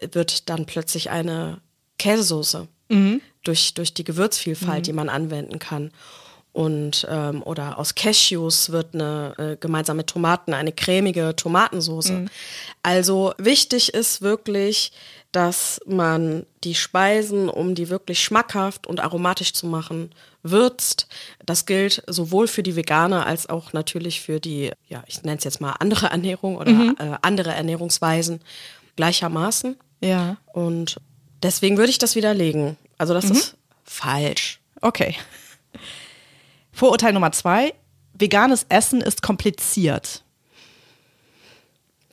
wird 0.00 0.48
dann 0.48 0.66
plötzlich 0.66 1.10
eine 1.10 1.60
Käsesoße 1.98 2.68
durch, 3.44 3.74
durch 3.74 3.94
die 3.94 4.04
Gewürzvielfalt, 4.04 4.86
die 4.86 4.92
man 4.92 5.08
anwenden 5.08 5.58
kann. 5.58 5.92
Und 6.52 7.06
ähm, 7.08 7.42
oder 7.42 7.78
aus 7.78 7.94
Cashews 7.94 8.70
wird 8.70 8.94
eine 8.94 9.34
äh, 9.38 9.56
gemeinsam 9.56 9.96
mit 9.96 10.08
Tomaten 10.08 10.52
eine 10.52 10.72
cremige 10.72 11.34
Tomatensoße. 11.34 12.26
Also 12.82 13.32
wichtig 13.38 13.94
ist 13.94 14.20
wirklich, 14.20 14.92
dass 15.32 15.80
man 15.86 16.44
die 16.62 16.74
Speisen, 16.74 17.48
um 17.48 17.74
die 17.74 17.88
wirklich 17.88 18.22
schmackhaft 18.22 18.86
und 18.86 19.00
aromatisch 19.00 19.54
zu 19.54 19.66
machen, 19.66 20.10
würzt. 20.42 21.06
Das 21.46 21.64
gilt 21.64 22.02
sowohl 22.06 22.48
für 22.48 22.62
die 22.62 22.76
Veganer 22.76 23.24
als 23.24 23.48
auch 23.48 23.72
natürlich 23.72 24.20
für 24.20 24.38
die, 24.38 24.72
ja, 24.88 25.02
ich 25.06 25.22
nenne 25.22 25.38
es 25.38 25.44
jetzt 25.44 25.62
mal 25.62 25.76
andere 25.78 26.08
Ernährung 26.08 26.56
oder 26.56 26.70
äh, 26.70 27.16
andere 27.22 27.52
Ernährungsweisen 27.52 28.40
gleichermaßen. 28.96 29.76
Ja. 30.02 30.36
Und 30.52 31.00
Deswegen 31.42 31.76
würde 31.76 31.90
ich 31.90 31.98
das 31.98 32.14
widerlegen. 32.14 32.76
Also 32.98 33.14
das 33.14 33.24
ist 33.24 33.56
falsch. 33.84 34.60
Okay. 34.80 35.16
Vorurteil 36.72 37.12
Nummer 37.12 37.32
zwei. 37.32 37.74
Veganes 38.14 38.66
Essen 38.68 39.00
ist 39.00 39.22
kompliziert. 39.22 40.22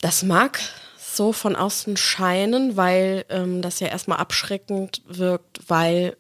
Das 0.01 0.23
mag 0.23 0.59
so 0.97 1.33
von 1.33 1.55
außen 1.55 1.97
scheinen, 1.97 2.77
weil 2.77 3.25
ähm, 3.29 3.61
das 3.61 3.79
ja 3.79 3.87
erstmal 3.87 4.19
abschreckend 4.19 5.01
wirkt, 5.05 5.59
weil 5.67 6.15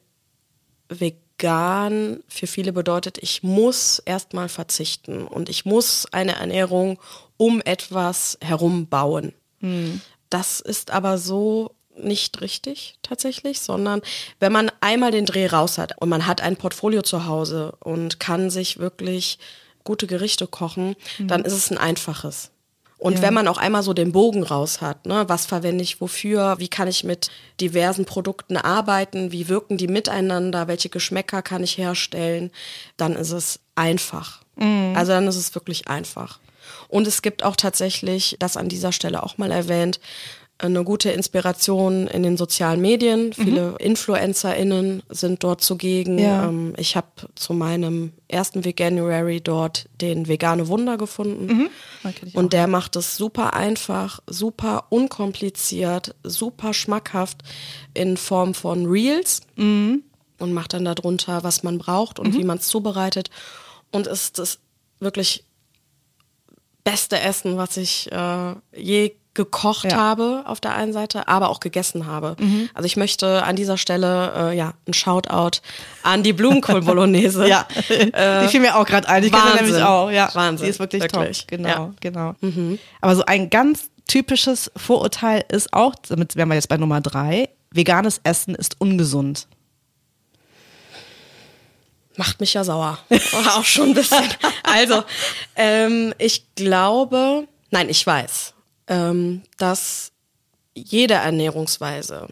vegan 0.89 2.21
für 2.27 2.47
viele 2.47 2.73
bedeutet, 2.73 3.17
ich 3.19 3.43
muss 3.43 3.99
erstmal 3.99 4.49
verzichten 4.49 5.25
und 5.25 5.47
ich 5.47 5.63
muss 5.63 6.07
eine 6.11 6.35
Ernährung 6.35 6.99
um 7.37 7.61
etwas 7.61 8.37
herum 8.41 8.87
bauen. 8.87 9.33
Das 10.29 10.59
ist 10.59 10.91
aber 10.91 11.17
so 11.17 11.75
nicht 12.03 12.41
richtig 12.41 12.97
tatsächlich, 13.03 13.59
sondern 13.61 14.01
wenn 14.39 14.51
man 14.51 14.71
einmal 14.81 15.11
den 15.11 15.25
Dreh 15.25 15.47
raus 15.47 15.77
hat 15.77 15.93
und 16.01 16.09
man 16.09 16.25
hat 16.27 16.41
ein 16.41 16.55
Portfolio 16.57 17.01
zu 17.01 17.25
Hause 17.25 17.73
und 17.79 18.19
kann 18.19 18.49
sich 18.49 18.79
wirklich 18.79 19.39
gute 19.83 20.07
Gerichte 20.07 20.47
kochen, 20.47 20.95
dann 21.19 21.43
ist 21.45 21.53
es 21.53 21.71
ein 21.71 21.77
einfaches. 21.77 22.51
Und 22.97 23.15
Ja. 23.15 23.21
wenn 23.21 23.33
man 23.33 23.47
auch 23.47 23.57
einmal 23.57 23.81
so 23.81 23.93
den 23.93 24.11
Bogen 24.11 24.43
raus 24.43 24.81
hat, 24.81 25.05
ne, 25.05 25.23
was 25.29 25.45
verwende 25.45 25.81
ich 25.83 26.01
wofür, 26.01 26.55
wie 26.59 26.67
kann 26.67 26.89
ich 26.89 27.05
mit 27.05 27.31
diversen 27.61 28.03
Produkten 28.03 28.57
arbeiten, 28.57 29.31
wie 29.31 29.47
wirken 29.47 29.77
die 29.77 29.87
miteinander, 29.87 30.67
welche 30.67 30.89
Geschmäcker 30.89 31.41
kann 31.41 31.63
ich 31.63 31.77
herstellen, 31.77 32.51
dann 32.97 33.15
ist 33.15 33.31
es 33.31 33.59
einfach. 33.75 34.41
Also 34.95 35.13
dann 35.13 35.25
ist 35.27 35.37
es 35.37 35.55
wirklich 35.55 35.87
einfach. 35.87 36.39
Und 36.89 37.07
es 37.07 37.21
gibt 37.21 37.43
auch 37.43 37.55
tatsächlich, 37.55 38.35
das 38.39 38.57
an 38.57 38.67
dieser 38.67 38.91
Stelle 38.91 39.23
auch 39.23 39.37
mal 39.37 39.51
erwähnt, 39.51 40.01
eine 40.59 40.83
gute 40.83 41.09
Inspiration 41.09 42.07
in 42.07 42.21
den 42.21 42.35
sozialen 42.35 42.81
Medien. 42.81 43.31
Viele 43.31 43.75
InfluencerInnen 43.79 45.03
sind 45.09 45.43
dort 45.43 45.61
zugegen. 45.61 46.19
Ja. 46.19 46.49
Ähm, 46.49 46.73
ich 46.77 46.95
habe 46.95 47.07
zu 47.35 47.53
meinem 47.53 48.11
ersten 48.27 48.65
Veganuary 48.65 49.39
dort 49.39 49.87
den 50.01 50.27
Vegane 50.27 50.67
Wunder 50.67 50.97
gefunden. 50.97 51.69
Ich 52.03 52.35
Und 52.35 52.51
der 52.53 52.67
macht 52.67 52.97
es 52.97 53.15
super 53.15 53.53
einfach, 53.53 54.19
super 54.27 54.87
unkompliziert, 54.89 56.13
super 56.23 56.73
schmackhaft 56.73 57.37
in 57.93 58.17
Form 58.17 58.53
von 58.53 58.85
Reels 58.85 59.41
und 60.39 60.53
macht 60.53 60.73
dann 60.73 60.85
darunter, 60.85 61.43
was 61.43 61.63
man 61.63 61.77
braucht 61.77 62.19
und 62.19 62.33
wie 62.33 62.43
man 62.43 62.57
es 62.57 62.67
zubereitet. 62.67 63.29
Und 63.91 64.07
ist 64.07 64.39
das 64.39 64.59
wirklich 64.99 65.45
beste 66.83 67.19
Essen, 67.19 67.57
was 67.57 67.77
ich 67.77 68.11
äh, 68.11 68.55
je 68.75 69.13
gekocht 69.45 69.89
Ja. 69.91 69.97
habe 69.97 70.43
auf 70.45 70.59
der 70.59 70.75
einen 70.75 70.91
Seite, 70.91 71.29
aber 71.29 71.47
auch 71.49 71.61
gegessen 71.61 72.05
habe. 72.07 72.35
Also 72.73 72.85
ich 72.85 72.97
möchte 72.97 73.43
an 73.43 73.55
dieser 73.55 73.77
Stelle 73.77 74.51
äh, 74.51 74.57
ja 74.57 74.73
ein 74.85 74.93
Shoutout 74.93 75.59
an 76.03 76.23
die 76.23 76.33
Blumenkohl-Bolognese. 76.33 77.47
Ja, 77.47 77.65
die 78.43 78.47
fiel 78.49 78.59
mir 78.59 78.75
auch 78.77 78.85
gerade 78.85 79.07
ein. 79.07 79.23
Die 79.23 79.29
kenne 79.31 79.43
Wahnsinn. 79.43 79.65
nämlich 79.67 79.83
auch. 79.83 80.11
Ja, 80.11 80.29
Wahnsinn. 80.33 80.65
Die 80.65 80.69
ist 80.71 80.79
wirklich, 80.79 81.01
Wirklich. 81.03 81.39
top. 81.39 81.47
Genau, 81.47 81.69
Ja. 81.69 81.91
genau. 82.01 82.35
Aber 82.99 83.15
so 83.15 83.23
ein 83.25 83.49
ganz 83.49 83.89
typisches 84.07 84.69
Vorurteil 84.75 85.45
ist 85.49 85.71
auch, 85.73 85.93
damit 86.09 86.35
wären 86.35 86.49
wir 86.49 86.55
jetzt 86.55 86.67
bei 86.67 86.75
Nummer 86.77 86.99
drei, 86.99 87.47
veganes 87.71 88.19
Essen 88.23 88.55
ist 88.55 88.75
ungesund. 88.79 89.47
Macht 92.17 92.39
mich 92.41 92.53
ja 92.53 92.63
sauer. 92.65 92.97
auch 93.55 93.63
schon 93.63 93.89
ein 93.89 93.93
bisschen. 93.93 94.25
Also, 94.63 95.03
ähm, 95.55 96.13
ich 96.17 96.43
glaube, 96.55 97.47
nein, 97.71 97.87
ich 97.87 98.05
weiß, 98.05 98.53
ähm, 98.89 99.43
dass 99.57 100.11
jede 100.75 101.13
Ernährungsweise, 101.13 102.27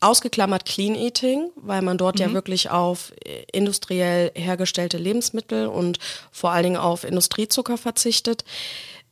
ausgeklammert 0.00 0.64
Clean 0.64 0.96
Eating, 0.96 1.50
weil 1.54 1.80
man 1.80 1.96
dort 1.96 2.18
ja 2.18 2.32
wirklich 2.32 2.70
auf 2.70 3.12
äh, 3.24 3.44
industriell 3.52 4.32
hergestellte 4.34 4.98
Lebensmittel 4.98 5.68
und 5.68 6.00
vor 6.32 6.50
allen 6.50 6.64
Dingen 6.64 6.76
auf 6.76 7.04
Industriezucker 7.04 7.78
verzichtet, 7.78 8.44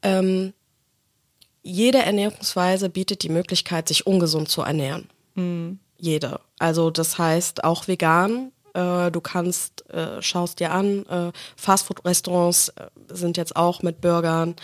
ähm, 0.03 0.53
jede 1.63 1.99
Ernährungsweise 1.99 2.89
bietet 2.89 3.23
die 3.23 3.29
Möglichkeit, 3.29 3.87
sich 3.87 4.07
ungesund 4.07 4.49
zu 4.49 4.63
ernähren. 4.63 5.09
Jede. 5.97 6.41
Also 6.59 6.91
das 6.91 7.19
heißt 7.19 7.63
auch 7.63 7.87
vegan. 7.87 8.51
Äh, 8.75 9.11
du 9.11 9.21
kannst, 9.21 9.89
äh, 9.91 10.21
schaust 10.23 10.59
dir 10.59 10.73
an, 10.73 11.07
äh, 11.07 11.33
Fastfood-Restaurants 11.57 12.73
sind 13.09 13.37
jetzt 13.37 13.55
auch 13.55 13.83
mit 13.83 14.01
Burgern 14.01 14.57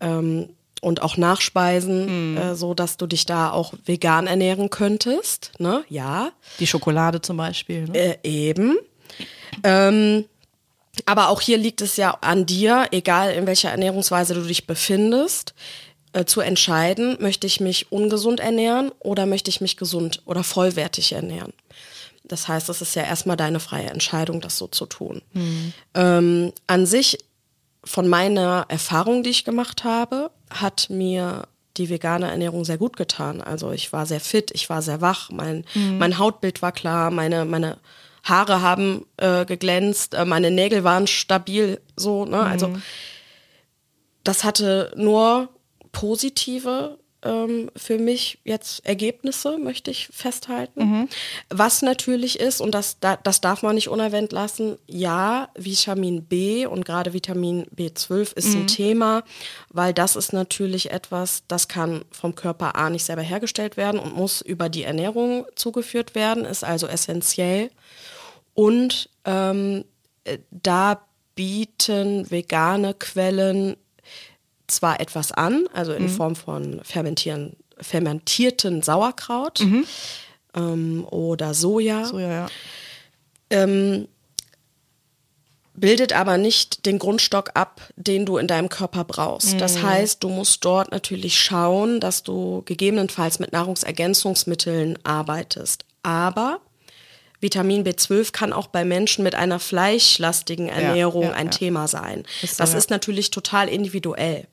ähm, 0.00 0.50
und 0.80 1.02
auch 1.02 1.16
Nachspeisen, 1.16 2.36
äh, 2.36 2.54
so 2.54 2.74
dass 2.74 2.96
du 2.96 3.06
dich 3.06 3.26
da 3.26 3.50
auch 3.50 3.74
vegan 3.84 4.26
ernähren 4.26 4.70
könntest. 4.70 5.52
Ne? 5.58 5.84
Ja, 5.88 6.30
Die 6.60 6.66
Schokolade 6.66 7.20
zum 7.20 7.36
Beispiel. 7.36 7.84
Ne? 7.88 7.98
äh, 7.98 8.18
eben. 8.22 8.76
Ähm, 9.64 10.24
aber 11.06 11.28
auch 11.28 11.40
hier 11.40 11.58
liegt 11.58 11.80
es 11.80 11.96
ja 11.96 12.18
an 12.20 12.46
dir, 12.46 12.88
egal 12.90 13.32
in 13.32 13.46
welcher 13.46 13.70
Ernährungsweise 13.70 14.34
du 14.34 14.42
dich 14.42 14.66
befindest, 14.66 15.54
äh, 16.12 16.24
zu 16.24 16.40
entscheiden, 16.40 17.16
möchte 17.20 17.46
ich 17.46 17.60
mich 17.60 17.92
ungesund 17.92 18.40
ernähren 18.40 18.90
oder 18.98 19.26
möchte 19.26 19.50
ich 19.50 19.60
mich 19.60 19.76
gesund 19.76 20.22
oder 20.24 20.42
vollwertig 20.42 21.12
ernähren. 21.12 21.52
Das 22.24 22.48
heißt, 22.48 22.68
es 22.68 22.82
ist 22.82 22.94
ja 22.94 23.04
erstmal 23.04 23.36
deine 23.36 23.60
freie 23.60 23.88
Entscheidung, 23.88 24.40
das 24.40 24.58
so 24.58 24.66
zu 24.66 24.86
tun. 24.86 25.22
Ähm, 25.94 26.52
an 26.66 26.86
sich, 26.86 27.18
von 27.84 28.08
meiner 28.08 28.66
Erfahrung, 28.68 29.22
die 29.22 29.30
ich 29.30 29.44
gemacht 29.44 29.84
habe, 29.84 30.30
hat 30.50 30.90
mir 30.90 31.46
die 31.76 31.90
vegane 31.90 32.30
Ernährung 32.30 32.64
sehr 32.64 32.78
gut 32.78 32.96
getan. 32.96 33.40
Also 33.40 33.70
ich 33.72 33.92
war 33.92 34.06
sehr 34.06 34.20
fit, 34.20 34.50
ich 34.52 34.68
war 34.68 34.82
sehr 34.82 35.00
wach, 35.00 35.30
mein, 35.30 35.64
mein 35.98 36.18
Hautbild 36.18 36.60
war 36.60 36.72
klar, 36.72 37.10
meine, 37.10 37.44
meine 37.44 37.78
Haare 38.24 38.62
haben 38.62 39.06
äh, 39.16 39.44
geglänzt, 39.44 40.14
äh, 40.14 40.24
meine 40.24 40.50
Nägel 40.50 40.84
waren 40.84 41.06
stabil, 41.06 41.80
so, 41.96 42.24
ne? 42.24 42.40
Also 42.40 42.68
das 44.24 44.44
hatte 44.44 44.92
nur 44.96 45.48
positive 45.92 46.98
ähm, 47.22 47.70
für 47.74 47.98
mich 47.98 48.38
jetzt 48.44 48.86
Ergebnisse, 48.86 49.58
möchte 49.58 49.90
ich 49.90 50.08
festhalten. 50.12 51.08
Was 51.48 51.82
natürlich 51.82 52.38
ist, 52.38 52.60
und 52.60 52.72
das, 52.72 53.00
da, 53.00 53.16
das 53.16 53.40
darf 53.40 53.62
man 53.62 53.74
nicht 53.74 53.88
unerwähnt 53.88 54.32
lassen, 54.32 54.78
ja, 54.86 55.48
Vitamin 55.56 56.24
B 56.24 56.66
und 56.66 56.84
gerade 56.84 57.12
Vitamin 57.12 57.66
B12 57.74 58.36
ist 58.36 58.54
ein 58.54 58.66
Thema, 58.66 59.24
weil 59.70 59.92
das 59.92 60.16
ist 60.16 60.32
natürlich 60.32 60.90
etwas, 60.90 61.42
das 61.48 61.68
kann 61.68 62.04
vom 62.10 62.34
Körper 62.34 62.76
A 62.76 62.90
nicht 62.90 63.04
selber 63.04 63.22
hergestellt 63.22 63.76
werden 63.76 63.98
und 63.98 64.14
muss 64.14 64.40
über 64.40 64.68
die 64.68 64.84
Ernährung 64.84 65.46
zugeführt 65.54 66.14
werden, 66.14 66.44
ist 66.44 66.64
also 66.64 66.86
essentiell. 66.86 67.70
Und 68.54 69.10
ähm, 69.24 69.84
äh, 70.24 70.38
da 70.50 71.02
bieten 71.34 72.28
vegane 72.30 72.94
Quellen 72.94 73.76
zwar 74.68 75.00
etwas 75.00 75.32
an, 75.32 75.66
also 75.72 75.92
in 75.92 76.08
Form 76.08 76.36
von 76.36 76.80
fermentieren, 76.84 77.56
fermentierten 77.80 78.82
Sauerkraut 78.82 79.60
ähm, 80.54 81.06
oder 81.10 81.54
Soja, 81.54 82.04
So, 82.04 82.18
ja, 82.18 82.46
ähm, 83.50 84.08
bildet 85.74 86.12
aber 86.12 86.38
nicht 86.38 86.86
den 86.86 86.98
Grundstock 86.98 87.50
ab, 87.54 87.80
den 87.96 88.26
du 88.26 88.36
in 88.36 88.48
deinem 88.48 88.68
Körper 88.68 89.04
brauchst. 89.04 89.60
Das 89.60 89.80
heißt, 89.82 90.22
du 90.24 90.28
musst 90.28 90.64
dort 90.64 90.90
natürlich 90.90 91.38
schauen, 91.38 92.00
dass 92.00 92.22
du 92.24 92.62
gegebenenfalls 92.64 93.38
mit 93.38 93.52
Nahrungsergänzungsmitteln 93.52 94.98
arbeitest. 95.04 95.84
Aber 96.02 96.60
Vitamin 97.40 97.84
B12 97.84 98.32
kann 98.32 98.52
auch 98.52 98.66
bei 98.66 98.84
Menschen 98.84 99.22
mit 99.22 99.34
einer 99.34 99.60
fleischlastigen 99.60 100.68
Ernährung 100.68 101.24
ja, 101.24 101.32
ein 101.32 101.46
ja. 101.46 101.52
Thema 101.52 101.86
sein. 101.86 102.24
Ist 102.42 102.58
das 102.58 102.72
ja. 102.72 102.78
ist 102.78 102.90
natürlich 102.90 103.30
total 103.30 103.68
individuell. 103.68 104.48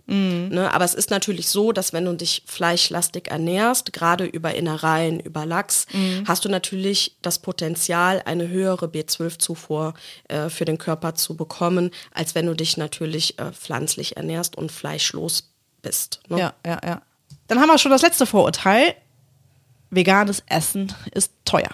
Ne? 0.49 0.71
Aber 0.71 0.85
es 0.85 0.93
ist 0.93 1.09
natürlich 1.09 1.47
so, 1.47 1.71
dass 1.71 1.93
wenn 1.93 2.05
du 2.05 2.13
dich 2.13 2.43
fleischlastig 2.45 3.29
ernährst, 3.31 3.91
gerade 3.91 4.25
über 4.25 4.53
Innereien, 4.53 5.19
über 5.19 5.45
Lachs, 5.45 5.87
hast 6.27 6.45
du 6.45 6.49
natürlich 6.49 7.17
das 7.21 7.39
Potenzial, 7.39 8.21
eine 8.25 8.47
höhere 8.47 8.85
B12-Zufuhr 8.85 9.93
äh, 10.27 10.49
für 10.49 10.65
den 10.65 10.77
Körper 10.77 11.15
zu 11.15 11.35
bekommen, 11.35 11.91
als 12.13 12.35
wenn 12.35 12.45
du 12.45 12.53
dich 12.53 12.77
natürlich 12.77 13.39
äh, 13.39 13.51
pflanzlich 13.51 14.17
ernährst 14.17 14.55
und 14.55 14.71
fleischlos 14.71 15.51
bist. 15.81 16.19
Ne? 16.29 16.39
Ja, 16.39 16.53
ja, 16.65 16.79
ja. 16.83 17.01
Dann 17.47 17.59
haben 17.59 17.67
wir 17.67 17.77
schon 17.77 17.91
das 17.91 18.01
letzte 18.01 18.25
Vorurteil. 18.25 18.95
Veganes 19.89 20.43
Essen 20.47 20.93
ist 21.11 21.31
teuer. 21.45 21.69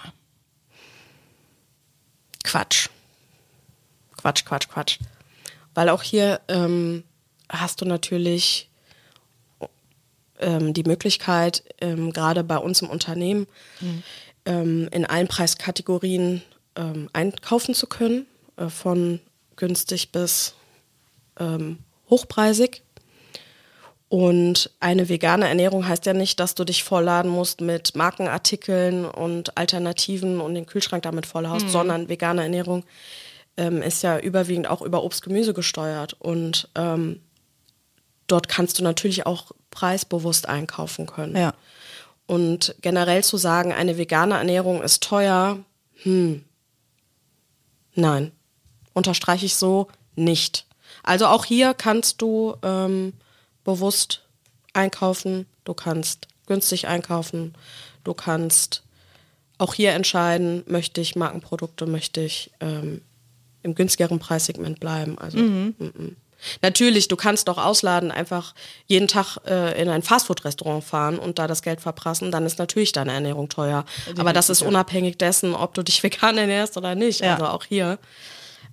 Quatsch. 2.52 2.90
Quatsch, 4.18 4.44
Quatsch, 4.44 4.68
Quatsch. 4.68 4.98
Weil 5.72 5.88
auch 5.88 6.02
hier 6.02 6.42
ähm, 6.48 7.02
hast 7.48 7.80
du 7.80 7.86
natürlich 7.86 8.68
ähm, 10.38 10.74
die 10.74 10.82
Möglichkeit, 10.82 11.64
ähm, 11.80 12.12
gerade 12.12 12.44
bei 12.44 12.58
uns 12.58 12.82
im 12.82 12.90
Unternehmen, 12.90 13.46
ähm, 14.44 14.86
in 14.92 15.06
allen 15.06 15.28
Preiskategorien 15.28 16.42
ähm, 16.76 17.08
einkaufen 17.14 17.74
zu 17.74 17.86
können, 17.86 18.26
äh, 18.58 18.68
von 18.68 19.20
günstig 19.56 20.12
bis 20.12 20.54
ähm, 21.40 21.78
hochpreisig. 22.10 22.82
Und 24.12 24.68
eine 24.78 25.08
vegane 25.08 25.48
Ernährung 25.48 25.88
heißt 25.88 26.04
ja 26.04 26.12
nicht, 26.12 26.38
dass 26.38 26.54
du 26.54 26.64
dich 26.64 26.84
vollladen 26.84 27.30
musst 27.30 27.62
mit 27.62 27.96
Markenartikeln 27.96 29.06
und 29.06 29.56
Alternativen 29.56 30.38
und 30.38 30.54
den 30.54 30.66
Kühlschrank 30.66 31.02
damit 31.04 31.24
vollhaust, 31.24 31.70
sondern 31.70 32.10
vegane 32.10 32.42
Ernährung 32.42 32.84
ähm, 33.56 33.80
ist 33.80 34.02
ja 34.02 34.18
überwiegend 34.18 34.68
auch 34.68 34.82
über 34.82 35.02
Obst, 35.02 35.22
Gemüse 35.22 35.54
gesteuert. 35.54 36.12
Und 36.18 36.68
ähm, 36.74 37.22
dort 38.26 38.50
kannst 38.50 38.78
du 38.78 38.84
natürlich 38.84 39.24
auch 39.24 39.52
preisbewusst 39.70 40.46
einkaufen 40.46 41.06
können. 41.06 41.34
Ja. 41.34 41.54
Und 42.26 42.74
generell 42.82 43.24
zu 43.24 43.38
sagen, 43.38 43.72
eine 43.72 43.96
vegane 43.96 44.34
Ernährung 44.34 44.82
ist 44.82 45.02
teuer, 45.02 45.58
hm, 46.02 46.44
nein, 47.94 48.30
unterstreiche 48.92 49.46
ich 49.46 49.56
so 49.56 49.88
nicht. 50.16 50.66
Also 51.02 51.28
auch 51.28 51.46
hier 51.46 51.72
kannst 51.72 52.20
du 52.20 52.56
ähm, 52.62 53.14
bewusst 53.64 54.24
einkaufen, 54.72 55.46
du 55.64 55.74
kannst 55.74 56.28
günstig 56.46 56.88
einkaufen, 56.88 57.54
du 58.04 58.14
kannst 58.14 58.82
auch 59.58 59.74
hier 59.74 59.92
entscheiden, 59.92 60.64
möchte 60.66 61.00
ich 61.00 61.14
Markenprodukte, 61.14 61.86
möchte 61.86 62.20
ich 62.20 62.50
ähm, 62.60 63.02
im 63.62 63.74
günstigeren 63.74 64.18
Preissegment 64.18 64.80
bleiben. 64.80 65.18
Also 65.18 65.38
mm 65.38 65.74
-mm. 65.78 66.16
Natürlich, 66.60 67.08
du 67.08 67.16
kannst 67.16 67.48
doch 67.48 67.58
ausladen, 67.58 68.10
einfach 68.10 68.54
jeden 68.86 69.08
Tag 69.08 69.38
äh, 69.46 69.80
in 69.80 69.88
ein 69.88 70.02
Fastfood-Restaurant 70.02 70.82
fahren 70.82 71.18
und 71.18 71.38
da 71.38 71.46
das 71.46 71.62
Geld 71.62 71.80
verprassen, 71.80 72.32
dann 72.32 72.44
ist 72.46 72.58
natürlich 72.58 72.92
deine 72.92 73.12
Ernährung 73.12 73.48
teuer. 73.48 73.84
Aber 74.18 74.32
das 74.32 74.50
ist 74.50 74.62
unabhängig 74.62 75.18
dessen, 75.18 75.54
ob 75.54 75.74
du 75.74 75.82
dich 75.82 76.02
vegan 76.02 76.36
ernährst 76.38 76.76
oder 76.76 76.94
nicht. 76.94 77.20
Ja. 77.20 77.34
Also 77.34 77.46
auch 77.46 77.64
hier 77.64 77.98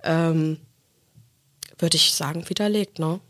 ähm, 0.02 0.58
würde 1.78 1.96
ich 1.96 2.14
sagen, 2.14 2.48
widerlegt, 2.48 2.98
ne? 2.98 3.20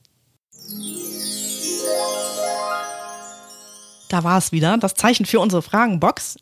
Da 4.09 4.25
war 4.25 4.39
es 4.39 4.51
wieder, 4.53 4.77
das 4.79 4.95
Zeichen 4.95 5.25
für 5.25 5.39
unsere 5.41 5.63
Fragenbox. 5.63 6.37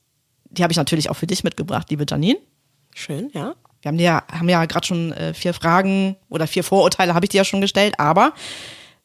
Die 0.51 0.63
habe 0.63 0.73
ich 0.73 0.79
natürlich 0.79 1.11
auch 1.11 1.15
für 1.17 1.27
dich 1.27 1.45
mitgebracht, 1.45 1.91
liebe 1.91 2.07
Janine. 2.09 2.39
Schön, 2.95 3.31
ja. 3.35 3.55
Wir 3.83 3.89
haben, 3.91 3.99
ja- 3.99 4.23
haben 4.33 4.49
ja 4.49 4.65
gerade 4.65 4.87
schon 4.87 5.13
äh, 5.13 5.35
vier 5.35 5.53
Fragen 5.55 6.17
oder 6.31 6.47
vier 6.47 6.65
Vorurteile 6.65 7.15
habe 7.15 7.27
ich 7.27 7.31
dir 7.31 7.39
ja 7.39 7.45
schon 7.45 7.61
gestellt, 7.61 7.95
aber 8.01 8.33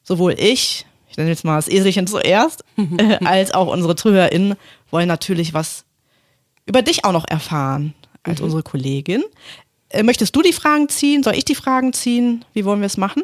sowohl 0.02 0.34
ich, 0.40 0.86
ich 1.10 1.18
nenne 1.18 1.30
jetzt 1.30 1.44
mal 1.44 1.58
das 1.58 1.68
Eselchen 1.68 2.08
zuerst, 2.08 2.64
äh, 2.98 3.18
als 3.26 3.54
auch 3.54 3.68
unsere 3.68 3.96
ZuhörerInnen 3.96 4.56
wollen 4.90 5.08
natürlich 5.08 5.54
was 5.54 5.84
über 6.66 6.82
dich 6.82 7.04
auch 7.06 7.12
noch 7.12 7.26
erfahren 7.28 7.94
als 8.24 8.40
unsere 8.40 8.64
Kollegin. 8.64 9.24
Äh, 9.90 10.02
möchtest 10.04 10.36
du 10.36 10.42
die 10.42 10.54
Fragen 10.54 10.88
ziehen? 10.90 11.22
Soll 11.22 11.36
ich 11.36 11.46
die 11.46 11.56
Fragen 11.56 11.92
ziehen? 11.94 12.46
Wie 12.54 12.64
wollen 12.66 12.80
wir 12.80 12.88
es 12.88 12.98
machen? 12.98 13.24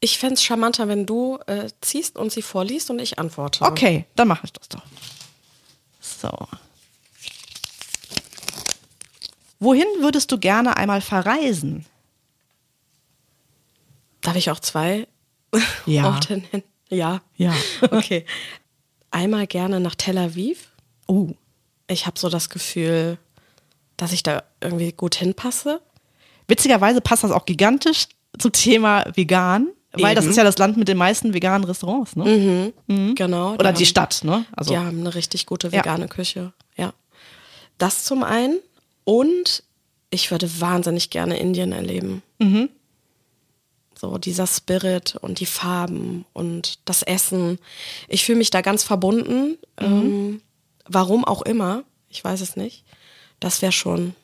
Ich 0.00 0.18
fänd's 0.18 0.42
charmanter, 0.44 0.86
wenn 0.88 1.06
du 1.06 1.38
äh, 1.46 1.68
ziehst 1.80 2.16
und 2.16 2.30
sie 2.30 2.42
vorliest 2.42 2.90
und 2.90 3.00
ich 3.00 3.18
antworte. 3.18 3.64
Okay, 3.64 4.04
dann 4.14 4.28
mache 4.28 4.42
ich 4.44 4.52
das 4.52 4.68
doch. 4.68 4.82
So. 6.00 6.30
Wohin 9.60 9.86
würdest 10.00 10.30
du 10.30 10.38
gerne 10.38 10.76
einmal 10.76 11.00
verreisen? 11.00 11.84
Darf 14.20 14.36
ich 14.36 14.50
auch 14.50 14.60
zwei 14.60 15.06
Ja. 15.86 16.06
Orte 16.06 16.38
nennen? 16.38 16.62
Ja. 16.88 17.22
Ja. 17.36 17.54
Okay. 17.90 18.24
Einmal 19.10 19.46
gerne 19.46 19.80
nach 19.80 19.94
Tel 19.94 20.18
Aviv. 20.18 20.68
Oh. 21.06 21.30
Ich 21.88 22.06
habe 22.06 22.18
so 22.18 22.28
das 22.28 22.50
Gefühl, 22.50 23.18
dass 23.96 24.12
ich 24.12 24.22
da 24.22 24.42
irgendwie 24.60 24.92
gut 24.92 25.14
hinpasse. 25.14 25.80
Witzigerweise 26.46 27.00
passt 27.00 27.24
das 27.24 27.30
auch 27.30 27.46
gigantisch 27.46 28.06
zum 28.38 28.52
Thema 28.52 29.04
vegan, 29.14 29.68
weil 29.92 30.14
das 30.14 30.24
Eben. 30.24 30.30
ist 30.30 30.36
ja 30.36 30.44
das 30.44 30.58
Land 30.58 30.76
mit 30.76 30.88
den 30.88 30.96
meisten 30.98 31.32
veganen 31.34 31.64
Restaurants, 31.64 32.14
ne? 32.16 32.72
Genau. 33.14 33.54
Oder 33.54 33.72
die 33.72 33.84
haben- 33.84 33.86
Stadt, 33.86 34.20
ne? 34.24 34.44
Also 34.56 34.72
Die 34.72 34.78
haben 34.78 35.00
eine 35.00 35.14
richtig 35.14 35.46
gute 35.46 35.68
Ja. 35.68 35.72
vegane 35.78 36.08
Küche. 36.08 36.52
Ja. 36.76 36.92
Das 37.78 38.04
zum 38.04 38.22
einen. 38.22 38.58
Und 39.04 39.62
ich 40.10 40.30
würde 40.30 40.48
wahnsinnig 40.60 41.10
gerne 41.10 41.38
Indien 41.38 41.72
erleben. 41.72 42.22
Mhm. 42.38 42.68
So 43.98 44.16
dieser 44.18 44.46
Spirit 44.46 45.16
und 45.20 45.40
die 45.40 45.46
Farben 45.46 46.24
und 46.32 46.78
das 46.84 47.02
Essen. 47.02 47.58
Ich 48.06 48.24
fühle 48.24 48.38
mich 48.38 48.50
da 48.50 48.60
ganz 48.60 48.84
verbunden. 48.84 49.58
Mhm. 49.80 49.86
Ähm, 49.86 50.42
warum 50.86 51.24
auch 51.24 51.42
immer. 51.42 51.82
Ich 52.10 52.22
weiß 52.22 52.40
es 52.42 52.54
nicht. 52.56 52.84
Das 53.40 53.60
wäre 53.62 53.72
schon, 53.72 54.14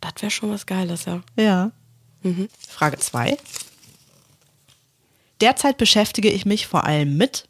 das 0.00 0.14
wäre 0.20 0.30
schon 0.30 0.50
was 0.50 0.66
Geiles, 0.66 1.04
ja. 1.04 1.20
ja. 1.36 1.70
Frage 2.68 2.98
zwei. 2.98 3.36
Derzeit 5.40 5.78
beschäftige 5.78 6.30
ich 6.30 6.44
mich 6.46 6.66
vor 6.66 6.84
allem 6.84 7.16
mit. 7.16 7.48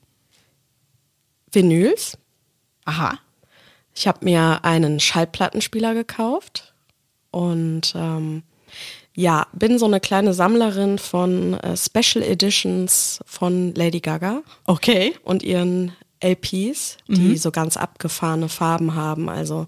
Vinyls. 1.53 2.16
Aha. 2.85 3.18
Ich 3.94 4.07
habe 4.07 4.24
mir 4.24 4.64
einen 4.64 5.00
Schallplattenspieler 5.00 5.94
gekauft 5.94 6.74
und 7.31 7.92
ähm, 7.96 8.42
ja, 9.14 9.46
bin 9.53 9.79
so 9.79 9.87
eine 9.87 10.00
kleine 10.00 10.33
Sammlerin 10.33 10.98
von 10.98 11.55
äh, 11.55 11.76
Special 11.76 12.24
Editions 12.24 13.20
von 13.26 13.74
Lady 13.74 14.00
Gaga 14.00 14.42
Okay. 14.66 15.14
und 15.24 15.42
ihren 15.42 15.92
LPs, 16.20 16.98
die 17.09 17.38
so 17.38 17.50
ganz 17.50 17.76
abgefahrene 17.76 18.50
Farben 18.50 18.94
haben. 18.94 19.30
Also 19.30 19.66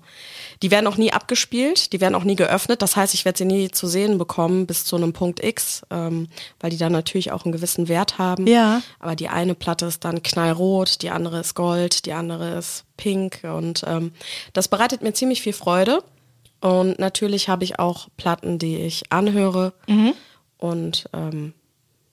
die 0.62 0.70
werden 0.70 0.86
auch 0.86 0.98
nie 0.98 1.12
abgespielt, 1.12 1.92
die 1.92 2.00
werden 2.00 2.14
auch 2.14 2.24
nie 2.24 2.36
geöffnet. 2.36 2.82
Das 2.82 2.94
heißt, 2.94 3.14
ich 3.14 3.24
werde 3.24 3.38
sie 3.38 3.44
nie 3.46 3.70
zu 3.70 3.86
sehen 3.86 4.18
bekommen 4.18 4.66
bis 4.66 4.84
zu 4.84 4.96
einem 4.96 5.14
Punkt 5.14 5.42
X, 5.42 5.82
ähm, 5.90 6.28
weil 6.60 6.70
die 6.70 6.76
dann 6.76 6.92
natürlich 6.92 7.32
auch 7.32 7.44
einen 7.44 7.52
gewissen 7.52 7.88
Wert 7.88 8.18
haben. 8.18 8.46
Ja. 8.46 8.82
Aber 9.00 9.16
die 9.16 9.28
eine 9.28 9.54
Platte 9.54 9.86
ist 9.86 10.04
dann 10.04 10.22
knallrot, 10.22 11.00
die 11.02 11.10
andere 11.10 11.40
ist 11.40 11.54
gold, 11.54 12.04
die 12.04 12.12
andere 12.12 12.58
ist 12.58 12.84
pink 12.98 13.40
und 13.44 13.82
ähm, 13.86 14.12
das 14.52 14.68
bereitet 14.68 15.02
mir 15.02 15.14
ziemlich 15.14 15.40
viel 15.40 15.54
Freude. 15.54 16.04
Und 16.60 16.98
natürlich 16.98 17.48
habe 17.48 17.64
ich 17.64 17.78
auch 17.78 18.08
Platten, 18.16 18.58
die 18.58 18.76
ich 18.76 19.10
anhöre 19.10 19.72
und 20.58 21.08
ähm, 21.12 21.54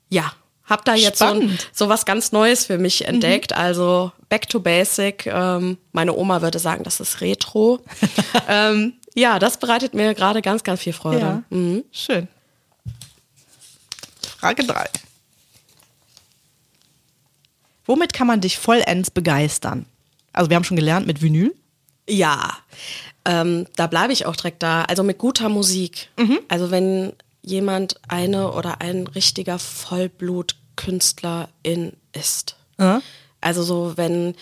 ja, 0.09 0.31
habe 0.69 0.83
da 0.85 0.93
jetzt 0.93 1.19
so, 1.19 1.25
Spannend. 1.25 1.69
so 1.73 1.89
was 1.89 2.05
ganz 2.05 2.31
Neues 2.31 2.65
für 2.65 2.77
mich 2.77 3.05
entdeckt. 3.05 3.53
Also 3.53 4.11
back 4.29 4.47
to 4.47 4.59
basic. 4.59 5.25
Ähm, 5.25 5.77
meine 5.91 6.15
Oma 6.15 6.41
würde 6.41 6.59
sagen, 6.59 6.83
das 6.83 6.99
ist 6.99 7.21
Retro. 7.21 7.79
ähm, 8.47 8.93
ja, 9.15 9.39
das 9.39 9.57
bereitet 9.57 9.93
mir 9.93 10.13
gerade 10.13 10.41
ganz, 10.41 10.63
ganz 10.63 10.81
viel 10.81 10.93
Freude. 10.93 11.19
Ja. 11.19 11.43
Mhm. 11.49 11.83
Schön. 11.91 12.27
Frage 14.37 14.63
drei. 14.63 14.87
Womit 17.85 18.13
kann 18.13 18.27
man 18.27 18.39
dich 18.39 18.59
vollends 18.59 19.09
begeistern? 19.09 19.85
Also 20.31 20.49
wir 20.49 20.55
haben 20.55 20.63
schon 20.63 20.77
gelernt 20.77 21.07
mit 21.07 21.21
Vinyl. 21.23 21.55
Ja, 22.07 22.57
ähm, 23.25 23.65
da 23.75 23.87
bleibe 23.87 24.13
ich 24.13 24.27
auch 24.27 24.35
direkt 24.35 24.61
da. 24.63 24.83
Also 24.83 25.03
mit 25.03 25.17
guter 25.17 25.49
Musik. 25.49 26.09
Also 26.47 26.71
wenn 26.71 27.13
jemand 27.41 27.99
eine 28.07 28.51
oder 28.51 28.81
ein 28.81 29.07
richtiger 29.07 29.59
Vollblutkünstlerin 30.79 31.93
ist. 32.13 32.55
Ja. 32.77 33.01
Also 33.41 33.63
so, 33.63 33.93
wenn 33.95 34.35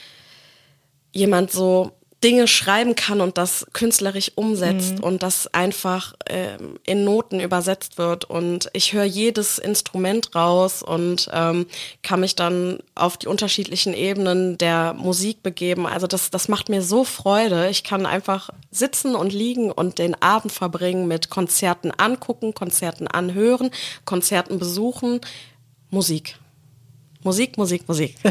jemand 1.12 1.52
so 1.52 1.91
Dinge 2.23 2.47
schreiben 2.47 2.95
kann 2.95 3.21
und 3.21 3.38
das 3.38 3.67
künstlerisch 3.73 4.32
umsetzt 4.34 5.00
und 5.02 5.21
das 5.21 5.54
einfach 5.54 6.15
ähm, 6.28 6.80
in 6.84 7.04
Noten 7.04 7.39
übersetzt 7.39 8.00
wird 8.00 8.26
und 8.26 8.69
ich 8.73 8.93
höre 8.93 9.04
jedes 9.04 9.60
Instrument 9.60 10.34
raus 10.34 10.82
und 10.82 11.30
ähm, 11.32 11.67
kann 12.02 12.21
mich 12.21 12.36
dann 12.36 12.80
auf 12.95 13.17
die 13.17 13.28
unterschiedlichen 13.28 13.93
Ebenen 13.93 14.58
der 14.58 14.95
Musik 14.95 15.43
begeben. 15.43 15.86
Also 15.86 16.08
das, 16.08 16.32
das 16.32 16.47
macht 16.47 16.69
mir 16.69 16.82
so 16.82 17.04
Freude. 17.04 17.69
Ich 17.69 17.84
kann 17.84 18.08
einfach 18.08 18.50
sitzen 18.71 19.13
und 19.13 19.32
liegen 19.32 19.71
und 19.71 20.00
den 20.00 20.19
Abend 20.19 20.52
verbringen 20.52 21.08
mit 21.08 21.30
Konzerten 21.30 21.91
angucken, 21.91 22.56
Konzerten 22.56 23.08
anhören, 23.08 23.69
Konzerten 24.06 24.58
besuchen, 24.58 25.21
Musik. 25.89 26.38
Musik, 27.23 27.58
Musik, 27.58 27.88
Musik. 27.88 28.15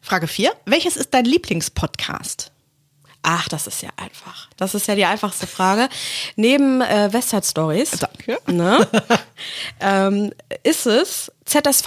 Frage 0.00 0.26
vier. 0.26 0.52
Welches 0.66 0.96
ist 0.96 1.14
dein 1.14 1.24
Lieblingspodcast? 1.24 2.50
Ach, 3.22 3.48
das 3.48 3.66
ist 3.68 3.82
ja 3.82 3.90
einfach. 3.96 4.48
Das 4.56 4.74
ist 4.74 4.88
ja 4.88 4.96
die 4.96 5.04
einfachste 5.04 5.46
Frage. 5.46 5.88
Neben 6.34 6.80
äh, 6.80 7.12
Westside 7.12 7.44
Stories 7.44 7.90
Danke. 7.92 8.38
ne, 8.48 8.88
ähm, 9.80 10.32
ist 10.64 10.86
es 10.86 11.30
ZSV 11.44 11.86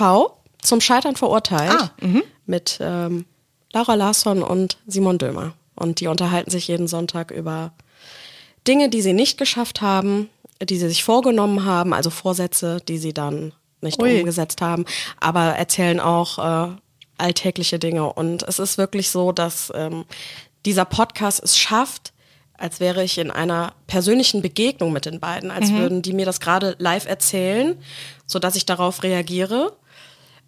zum 0.62 0.80
Scheitern 0.80 1.18
verurteilt 1.18 1.72
Ah, 1.72 1.91
mhm. 2.02 2.24
mit 2.46 2.78
ähm, 2.82 3.26
Laura 3.74 3.96
Larsson 3.96 4.41
und 4.44 4.78
Simon 4.88 5.18
Dömer. 5.18 5.54
Und 5.76 6.00
die 6.00 6.08
unterhalten 6.08 6.50
sich 6.52 6.70
jeden 6.70 6.88
Sonntag 6.88 7.32
über 7.32 7.74
Dinge, 8.65 8.88
die 8.89 9.02
sie 9.02 9.12
nicht 9.13 9.38
geschafft 9.38 9.82
haben, 9.82 10.30
die 10.62 10.78
sie 10.78 10.88
sich 10.89 11.04
vorgenommen 11.04 11.65
haben, 11.65 11.94
also 11.94 12.10
Vorsätze, 12.10 12.78
die 12.88 12.98
sie 12.98 13.13
dann 13.13 13.54
nicht 13.82 14.02
Ui. 14.02 14.20
umgesetzt 14.20 14.62
haben, 14.62 14.86
aber 15.20 15.41
erzählen 15.56 16.00
auch 16.00 16.39
äh, 16.70 16.72
alltägliche 17.18 17.78
Dinge. 17.80 18.12
Und 18.13 18.44
es 18.44 18.60
ist 18.60 18.78
wirklich 18.78 19.10
so, 19.10 19.32
dass 19.32 19.72
ähm, 19.76 20.06
dieser 20.65 20.86
Podcast 20.86 21.44
es 21.44 21.58
schafft, 21.58 22.13
als 22.58 22.80
wäre 22.80 23.04
ich 23.04 23.18
in 23.18 23.32
einer 23.32 23.74
persönlichen 23.86 24.41
Begegnung 24.41 24.94
mit 24.94 25.06
den 25.06 25.20
beiden, 25.20 25.52
als 25.52 25.70
Mhm. 25.72 25.78
würden 25.78 26.02
die 26.02 26.13
mir 26.13 26.26
das 26.26 26.39
gerade 26.39 26.76
live 26.80 27.06
erzählen, 27.06 27.78
so 28.26 28.39
dass 28.39 28.56
ich 28.56 28.65
darauf 28.65 29.04
reagiere, 29.04 29.74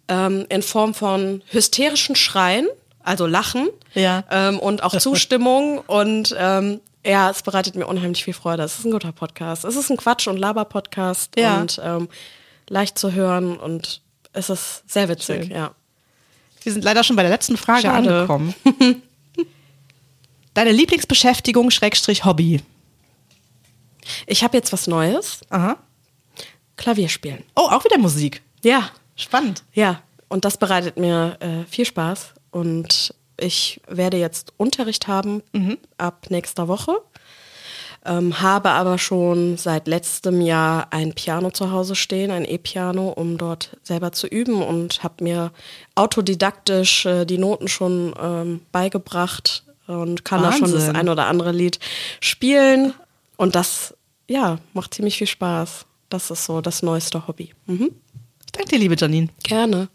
ähm, 0.08 0.46
in 0.48 0.62
Form 0.62 0.94
von 0.94 1.42
hysterischen 1.50 2.16
Schreien, 2.16 2.66
also 3.02 3.26
Lachen 3.26 3.68
Ja. 3.94 4.24
ähm, 4.30 4.58
und 4.58 4.82
auch 4.82 4.96
Zustimmung 4.96 5.78
und 5.86 6.34
ähm, 6.38 6.80
ja, 7.04 7.30
es 7.30 7.42
bereitet 7.42 7.74
mir 7.74 7.86
unheimlich 7.86 8.24
viel 8.24 8.34
Freude. 8.34 8.62
Es 8.62 8.78
ist 8.78 8.84
ein 8.84 8.90
guter 8.90 9.12
Podcast. 9.12 9.64
Es 9.64 9.76
ist 9.76 9.90
ein 9.90 9.96
Quatsch- 9.96 10.28
und 10.28 10.36
Laber-Podcast 10.36 11.32
Ja. 11.38 11.60
und 11.60 11.80
ähm, 11.82 12.08
leicht 12.68 12.98
zu 12.98 13.12
hören 13.12 13.56
und 13.56 14.02
es 14.32 14.50
ist 14.50 14.82
sehr 14.90 15.08
witzig, 15.08 15.44
Schön. 15.46 15.50
ja. 15.50 15.70
Wir 16.62 16.72
sind 16.72 16.84
leider 16.84 17.02
schon 17.04 17.16
bei 17.16 17.22
der 17.22 17.30
letzten 17.30 17.56
Frage 17.56 17.82
Schade. 17.82 18.14
angekommen. 18.14 18.54
Deine 20.54 20.72
Lieblingsbeschäftigung, 20.72 21.70
Schrägstrich 21.70 22.24
Hobby. 22.24 22.60
Ich 24.26 24.42
habe 24.42 24.56
jetzt 24.56 24.72
was 24.72 24.86
Neues. 24.86 25.40
Aha. 25.50 25.76
Klavier 26.76 27.08
spielen. 27.08 27.44
Oh, 27.54 27.68
auch 27.70 27.84
wieder 27.84 27.98
Musik. 27.98 28.42
Ja, 28.62 28.90
Spannend. 29.16 29.62
ja. 29.72 30.02
Und 30.28 30.44
das 30.44 30.58
bereitet 30.58 30.98
mir 30.98 31.36
äh, 31.40 31.64
viel 31.70 31.86
Spaß. 31.86 32.34
Und 32.50 33.14
ich 33.38 33.80
werde 33.88 34.16
jetzt 34.16 34.52
Unterricht 34.56 35.08
haben 35.08 35.42
ab 35.96 36.26
nächster 36.30 36.68
Woche. 36.68 37.00
Ähm, 38.04 38.40
habe 38.40 38.70
aber 38.70 38.96
schon 38.96 39.56
seit 39.56 39.88
letztem 39.88 40.40
Jahr 40.40 40.86
ein 40.92 41.14
Piano 41.14 41.50
zu 41.50 41.72
Hause 41.72 41.94
stehen, 41.96 42.30
ein 42.30 42.44
E-Piano, 42.44 43.08
um 43.10 43.36
dort 43.36 43.76
selber 43.82 44.12
zu 44.12 44.26
üben 44.28 44.62
und 44.62 45.02
habe 45.02 45.24
mir 45.24 45.52
autodidaktisch 45.94 47.06
äh, 47.06 47.24
die 47.24 47.38
Noten 47.38 47.66
schon 47.68 48.14
ähm, 48.18 48.60
beigebracht 48.70 49.64
und 49.88 50.24
kann 50.24 50.42
da 50.42 50.52
schon 50.52 50.70
das 50.70 50.86
Wahnsinn. 50.86 50.96
ein 50.96 51.08
oder 51.08 51.26
andere 51.26 51.52
Lied 51.52 51.80
spielen. 52.20 52.94
Und 53.36 53.56
das, 53.56 53.94
ja, 54.28 54.58
macht 54.74 54.94
ziemlich 54.94 55.18
viel 55.18 55.26
Spaß. 55.26 55.86
Das 56.08 56.30
ist 56.30 56.44
so 56.44 56.60
das 56.60 56.82
neueste 56.82 57.26
Hobby. 57.26 57.52
Mhm. 57.66 57.90
Ich 58.46 58.52
danke 58.52 58.70
dir, 58.70 58.78
liebe 58.78 58.96
Janine. 58.96 59.28
Gerne. 59.42 59.88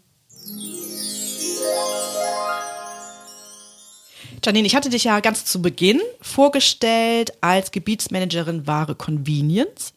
Janine, 4.44 4.66
ich 4.66 4.76
hatte 4.76 4.90
dich 4.90 5.04
ja 5.04 5.20
ganz 5.20 5.46
zu 5.46 5.62
Beginn 5.62 6.02
vorgestellt 6.20 7.32
als 7.40 7.70
Gebietsmanagerin 7.70 8.66
Ware 8.66 8.94
Convenience. 8.94 9.94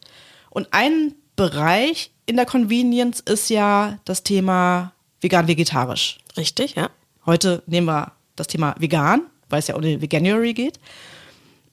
Und 0.48 0.68
ein 0.70 1.14
Bereich 1.36 2.10
in 2.24 2.36
der 2.36 2.46
Convenience 2.46 3.20
ist 3.20 3.50
ja 3.50 3.98
das 4.06 4.22
Thema 4.22 4.92
vegan-vegetarisch. 5.20 6.18
Richtig, 6.38 6.76
ja. 6.76 6.88
Heute 7.26 7.62
nehmen 7.66 7.88
wir 7.88 8.12
das 8.36 8.46
Thema 8.46 8.74
vegan, 8.78 9.26
weil 9.50 9.58
es 9.58 9.66
ja 9.66 9.74
um 9.74 9.82
den 9.82 10.00
Veganuary 10.00 10.54
geht. 10.54 10.80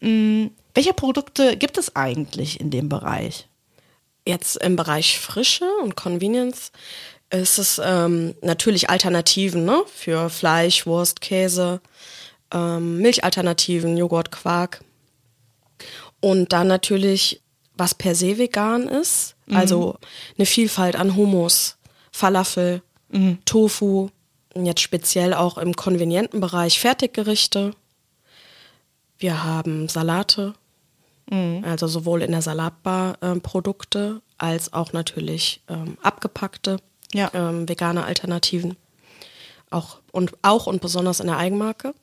Hm, 0.02 0.52
welche 0.74 0.94
Produkte 0.94 1.56
gibt 1.56 1.78
es 1.78 1.96
eigentlich 1.96 2.60
in 2.60 2.72
dem 2.72 2.90
Bereich? 2.90 3.48
Jetzt 4.28 4.58
im 4.58 4.76
Bereich 4.76 5.18
Frische 5.18 5.70
und 5.82 5.96
Convenience 5.96 6.74
ist 7.30 7.58
es 7.58 7.82
ähm, 7.82 8.36
natürlich 8.42 8.90
Alternativen 8.90 9.64
ne? 9.64 9.84
für 9.88 10.30
Fleisch, 10.30 10.86
Wurst, 10.86 11.22
Käse, 11.22 11.80
ähm, 12.52 12.98
Milchalternativen, 13.00 13.98
Joghurt, 13.98 14.32
Quark. 14.32 14.84
Und 16.22 16.54
dann 16.54 16.68
natürlich, 16.68 17.42
was 17.76 17.94
per 17.94 18.16
se 18.16 18.38
vegan 18.38 18.88
ist, 18.88 19.36
also 19.52 19.98
eine 20.38 20.46
Vielfalt 20.46 20.96
an 20.96 21.16
Hummus, 21.16 21.78
Falafel, 22.12 22.82
Tofu, 23.46 24.10
und 24.56 24.66
jetzt 24.66 24.82
speziell 24.82 25.34
auch 25.34 25.58
im 25.58 25.76
konvenienten 25.76 26.40
Bereich 26.40 26.80
Fertiggerichte. 26.80 27.74
Wir 29.18 29.44
haben 29.44 29.88
Salate, 29.90 30.54
also 31.30 31.88
sowohl 31.88 32.22
in 32.22 32.32
der 32.32 32.42
Salatbar 32.42 33.18
ähm, 33.22 33.42
Produkte 33.42 34.22
als 34.38 34.74
auch 34.74 34.94
natürlich 34.94 35.62
ähm, 35.68 35.98
abgepackte 36.02 36.78
Ja. 37.14 37.32
ähm, 37.34 37.68
vegane 37.68 38.06
Alternativen. 38.06 38.78
Auch 39.70 39.98
und, 40.12 40.34
auch 40.42 40.68
und 40.68 40.82
besonders 40.82 41.20
in 41.20 41.28
der 41.28 41.38
Eigenmarke. 41.38 41.94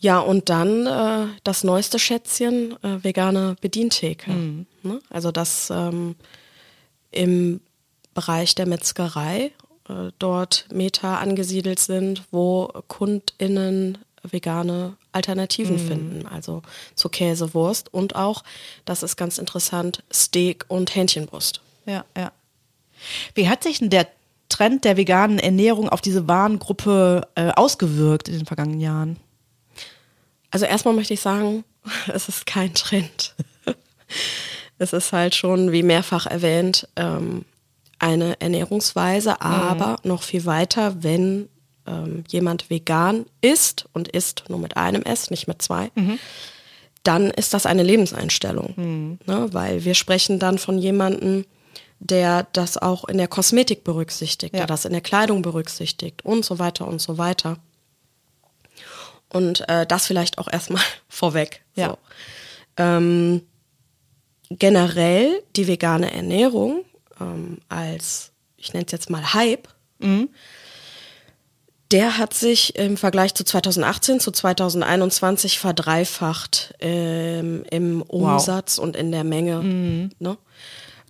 Ja, 0.00 0.20
und 0.20 0.48
dann 0.48 0.86
äh, 0.86 1.26
das 1.42 1.64
neueste 1.64 1.98
Schätzchen, 1.98 2.72
äh, 2.84 3.02
vegane 3.02 3.56
Bedientheke. 3.60 4.30
Ne? 4.82 5.00
Also 5.10 5.32
das 5.32 5.70
ähm, 5.70 6.14
im 7.10 7.60
Bereich 8.14 8.54
der 8.54 8.66
Metzgerei 8.66 9.52
äh, 9.88 10.12
dort 10.18 10.66
Meta 10.72 11.18
angesiedelt 11.18 11.80
sind, 11.80 12.22
wo 12.30 12.68
KundInnen 12.88 13.98
vegane 14.22 14.96
Alternativen 15.12 15.78
finden, 15.78 16.26
also 16.26 16.62
zu 16.94 17.08
Käse, 17.08 17.54
Wurst 17.54 17.92
und 17.92 18.14
auch, 18.16 18.42
das 18.84 19.02
ist 19.02 19.16
ganz 19.16 19.38
interessant, 19.38 20.02
Steak 20.12 20.64
und 20.68 20.94
Hähnchenbrust. 20.94 21.60
Ja, 21.86 22.04
ja. 22.16 22.32
Wie 23.34 23.48
hat 23.48 23.62
sich 23.62 23.78
denn 23.78 23.90
der 23.90 24.08
Trend 24.48 24.84
der 24.84 24.96
veganen 24.96 25.38
Ernährung 25.38 25.88
auf 25.88 26.00
diese 26.00 26.26
Warengruppe 26.26 27.28
äh, 27.36 27.50
ausgewirkt 27.50 28.28
in 28.28 28.38
den 28.38 28.46
vergangenen 28.46 28.80
Jahren? 28.80 29.16
Also 30.50 30.66
erstmal 30.66 30.94
möchte 30.94 31.14
ich 31.14 31.20
sagen, 31.20 31.64
es 32.12 32.28
ist 32.28 32.46
kein 32.46 32.74
Trend. 32.74 33.34
es 34.78 34.92
ist 34.92 35.12
halt 35.12 35.34
schon, 35.34 35.72
wie 35.72 35.82
mehrfach 35.82 36.26
erwähnt, 36.26 36.88
ähm, 36.96 37.44
eine 37.98 38.40
Ernährungsweise, 38.40 39.40
aber 39.42 39.96
noch 40.04 40.22
viel 40.22 40.46
weiter, 40.46 41.02
wenn 41.02 41.48
ähm, 41.84 42.22
jemand 42.28 42.70
vegan 42.70 43.26
isst 43.40 43.86
und 43.92 44.06
isst 44.08 44.44
nur 44.48 44.60
mit 44.60 44.76
einem 44.76 45.02
S, 45.02 45.30
nicht 45.30 45.48
mit 45.48 45.60
zwei, 45.62 45.90
dann 47.02 47.30
ist 47.32 47.54
das 47.54 47.66
eine 47.66 47.82
Lebenseinstellung. 47.82 49.18
Ne? 49.26 49.48
Weil 49.50 49.84
wir 49.84 49.94
sprechen 49.94 50.38
dann 50.38 50.58
von 50.58 50.78
jemandem, 50.78 51.44
der 51.98 52.46
das 52.52 52.78
auch 52.78 53.04
in 53.06 53.18
der 53.18 53.26
Kosmetik 53.26 53.82
berücksichtigt, 53.82 54.54
Ja. 54.54 54.60
der 54.60 54.66
das 54.68 54.84
in 54.84 54.92
der 54.92 55.00
Kleidung 55.00 55.42
berücksichtigt 55.42 56.24
und 56.24 56.44
so 56.44 56.60
weiter 56.60 56.86
und 56.86 57.00
so 57.00 57.18
weiter. 57.18 57.56
Und 59.30 59.68
äh, 59.68 59.86
das 59.86 60.06
vielleicht 60.06 60.38
auch 60.38 60.48
erstmal 60.50 60.82
vorweg. 61.08 61.62
Ja. 61.74 61.90
So. 61.90 61.98
Ähm, 62.76 63.42
generell 64.50 65.42
die 65.56 65.66
vegane 65.66 66.12
Ernährung 66.12 66.84
ähm, 67.20 67.58
als, 67.68 68.32
ich 68.56 68.72
nenne 68.72 68.86
es 68.86 68.92
jetzt 68.92 69.10
mal 69.10 69.34
Hype, 69.34 69.68
der 71.90 72.18
hat 72.18 72.34
sich 72.34 72.76
im 72.76 72.96
Vergleich 72.96 73.34
zu 73.34 73.44
2018 73.44 74.20
zu 74.20 74.30
2021 74.30 75.58
verdreifacht 75.58 76.74
ähm, 76.80 77.64
im 77.70 78.02
Umsatz 78.02 78.78
und 78.78 78.96
in 78.96 79.10
der 79.10 79.24
Menge. 79.24 79.62
Ne? 80.18 80.36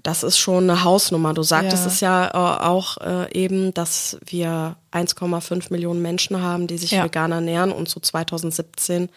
Das 0.09 0.23
ist 0.23 0.39
schon 0.39 0.71
eine 0.71 0.85
Hausnummer. 0.85 1.35
Du 1.35 1.43
sagtest 1.43 1.85
Ja. 1.85 1.91
es 1.91 2.01
ja 2.01 2.29
äh, 2.29 2.63
auch 2.65 2.97
äh, 2.97 3.31
eben, 3.39 3.75
dass 3.75 4.17
wir 4.25 4.77
1,5 4.91 5.71
Millionen 5.71 6.01
Menschen 6.01 6.41
haben, 6.41 6.67
die 6.67 6.79
sich 6.79 6.93
Ja. 6.93 7.05
vegan 7.05 7.31
ernähren 7.31 7.71
und 7.71 7.91
zu 7.91 8.01
2017, 8.01 9.11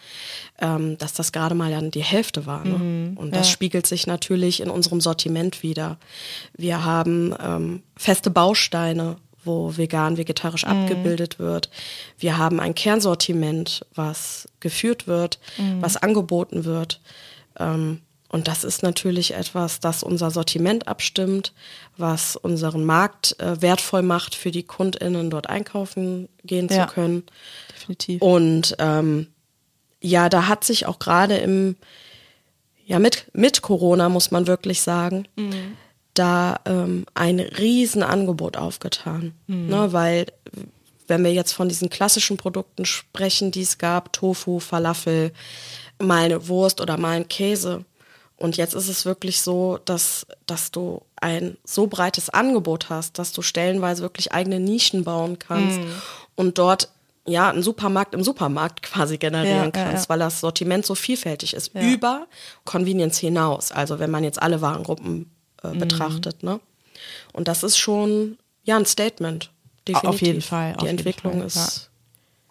ähm, 0.60 0.98
dass 0.98 1.14
das 1.14 1.32
gerade 1.32 1.54
mal 1.54 1.70
dann 1.70 1.90
die 1.90 2.02
Hälfte 2.04 2.44
war. 2.44 2.62
Ne? 2.66 3.14
und 3.16 3.34
das 3.34 3.46
ja. 3.46 3.52
spiegelt 3.54 3.86
sich 3.86 4.06
natürlich 4.06 4.60
in 4.60 4.68
unserem 4.68 5.00
Sortiment 5.00 5.62
wieder. 5.62 5.96
Wir 6.58 6.84
haben 6.84 7.34
ähm, 7.42 7.82
feste 7.96 8.28
Bausteine, 8.28 9.16
wo 9.46 9.74
vegan, 9.78 10.18
vegetarisch 10.18 10.64
abgebildet 10.64 11.38
wird. 11.38 11.70
Wir 12.18 12.36
haben 12.36 12.60
ein 12.60 12.74
Kernsortiment, 12.74 13.86
was 13.94 14.46
geführt 14.60 15.06
wird, 15.06 15.38
was 15.80 15.96
angeboten 15.96 16.66
wird. 16.66 17.00
Ähm, 17.58 18.02
und 18.32 18.48
das 18.48 18.64
ist 18.64 18.82
natürlich 18.82 19.34
etwas, 19.34 19.78
das 19.78 20.02
unser 20.02 20.30
Sortiment 20.32 20.88
abstimmt, 20.88 21.52
was 21.96 22.34
unseren 22.34 22.84
Markt 22.84 23.38
äh, 23.38 23.60
wertvoll 23.62 24.02
macht 24.02 24.34
für 24.34 24.50
die 24.50 24.64
KundInnen, 24.64 25.30
dort 25.30 25.48
einkaufen 25.48 26.28
gehen 26.42 26.66
Ja. 26.68 26.88
zu 26.88 26.94
können. 26.94 27.22
Definitiv. 27.76 28.20
Und 28.20 28.74
ähm, 28.80 29.28
ja, 30.00 30.28
da 30.28 30.48
hat 30.48 30.64
sich 30.64 30.86
auch 30.86 30.98
gerade 30.98 31.36
im, 31.36 31.76
ja, 32.84 32.98
mit, 32.98 33.26
mit 33.34 33.62
Corona, 33.62 34.08
muss 34.08 34.32
man 34.32 34.48
wirklich 34.48 34.80
sagen, 34.80 35.28
da 36.14 36.58
ähm, 36.66 37.06
ein 37.14 37.38
Riesenangebot 37.38 38.56
aufgetan. 38.56 39.32
Ne, 39.46 39.92
weil, 39.92 40.26
wenn 41.06 41.22
wir 41.24 41.32
jetzt 41.32 41.52
von 41.52 41.68
diesen 41.68 41.88
klassischen 41.90 42.36
Produkten 42.36 42.84
sprechen, 42.84 43.50
die 43.50 43.62
es 43.62 43.78
gab, 43.78 44.12
Tofu, 44.12 44.58
Falafel, 44.58 45.32
mal 46.00 46.24
eine 46.24 46.48
Wurst 46.48 46.80
oder 46.80 46.96
mal 46.98 47.16
ein 47.16 47.28
Käse. 47.28 47.84
Und 48.42 48.56
jetzt 48.56 48.74
ist 48.74 48.88
es 48.88 49.04
wirklich 49.04 49.40
so, 49.40 49.78
dass, 49.84 50.26
dass 50.46 50.70
du 50.72 51.02
ein 51.16 51.56
so 51.64 51.86
breites 51.86 52.28
Angebot 52.28 52.90
hast, 52.90 53.18
dass 53.18 53.32
du 53.32 53.40
stellenweise 53.42 54.02
wirklich 54.02 54.32
eigene 54.32 54.58
Nischen 54.60 55.04
bauen 55.04 55.38
kannst 55.38 55.80
und 56.34 56.58
dort 56.58 56.88
ja 57.24 57.48
einen 57.50 57.62
Supermarkt 57.62 58.14
im 58.14 58.24
Supermarkt 58.24 58.82
quasi 58.90 59.16
generieren 59.16 59.56
Ja, 59.58 59.64
ja, 59.64 59.70
kannst, 59.70 60.04
ja. 60.04 60.08
weil 60.08 60.18
das 60.18 60.40
Sortiment 60.40 60.84
so 60.84 60.94
vielfältig 60.96 61.54
ist, 61.54 61.70
über 61.74 62.26
Convenience 62.64 63.18
hinaus. 63.18 63.70
Also 63.70 63.98
wenn 64.00 64.10
man 64.10 64.24
jetzt 64.24 64.42
alle 64.42 64.60
Warengruppen 64.60 65.30
äh, 65.62 65.68
Mhm. 65.68 65.78
betrachtet, 65.78 66.42
ne? 66.42 66.58
Und 67.32 67.46
das 67.48 67.62
ist 67.62 67.78
schon 67.78 68.38
ja 68.64 68.76
ein 68.76 68.86
Statement. 68.86 69.50
Definitiv. 69.86 70.08
Auf 70.08 70.20
jeden 70.20 70.42
Fall, 70.42 70.74
auf 70.74 70.82
Die 70.82 70.88
Entwicklung 70.88 71.38
Fall, 71.38 71.46
ist 71.46 71.56
ja. 71.56 71.66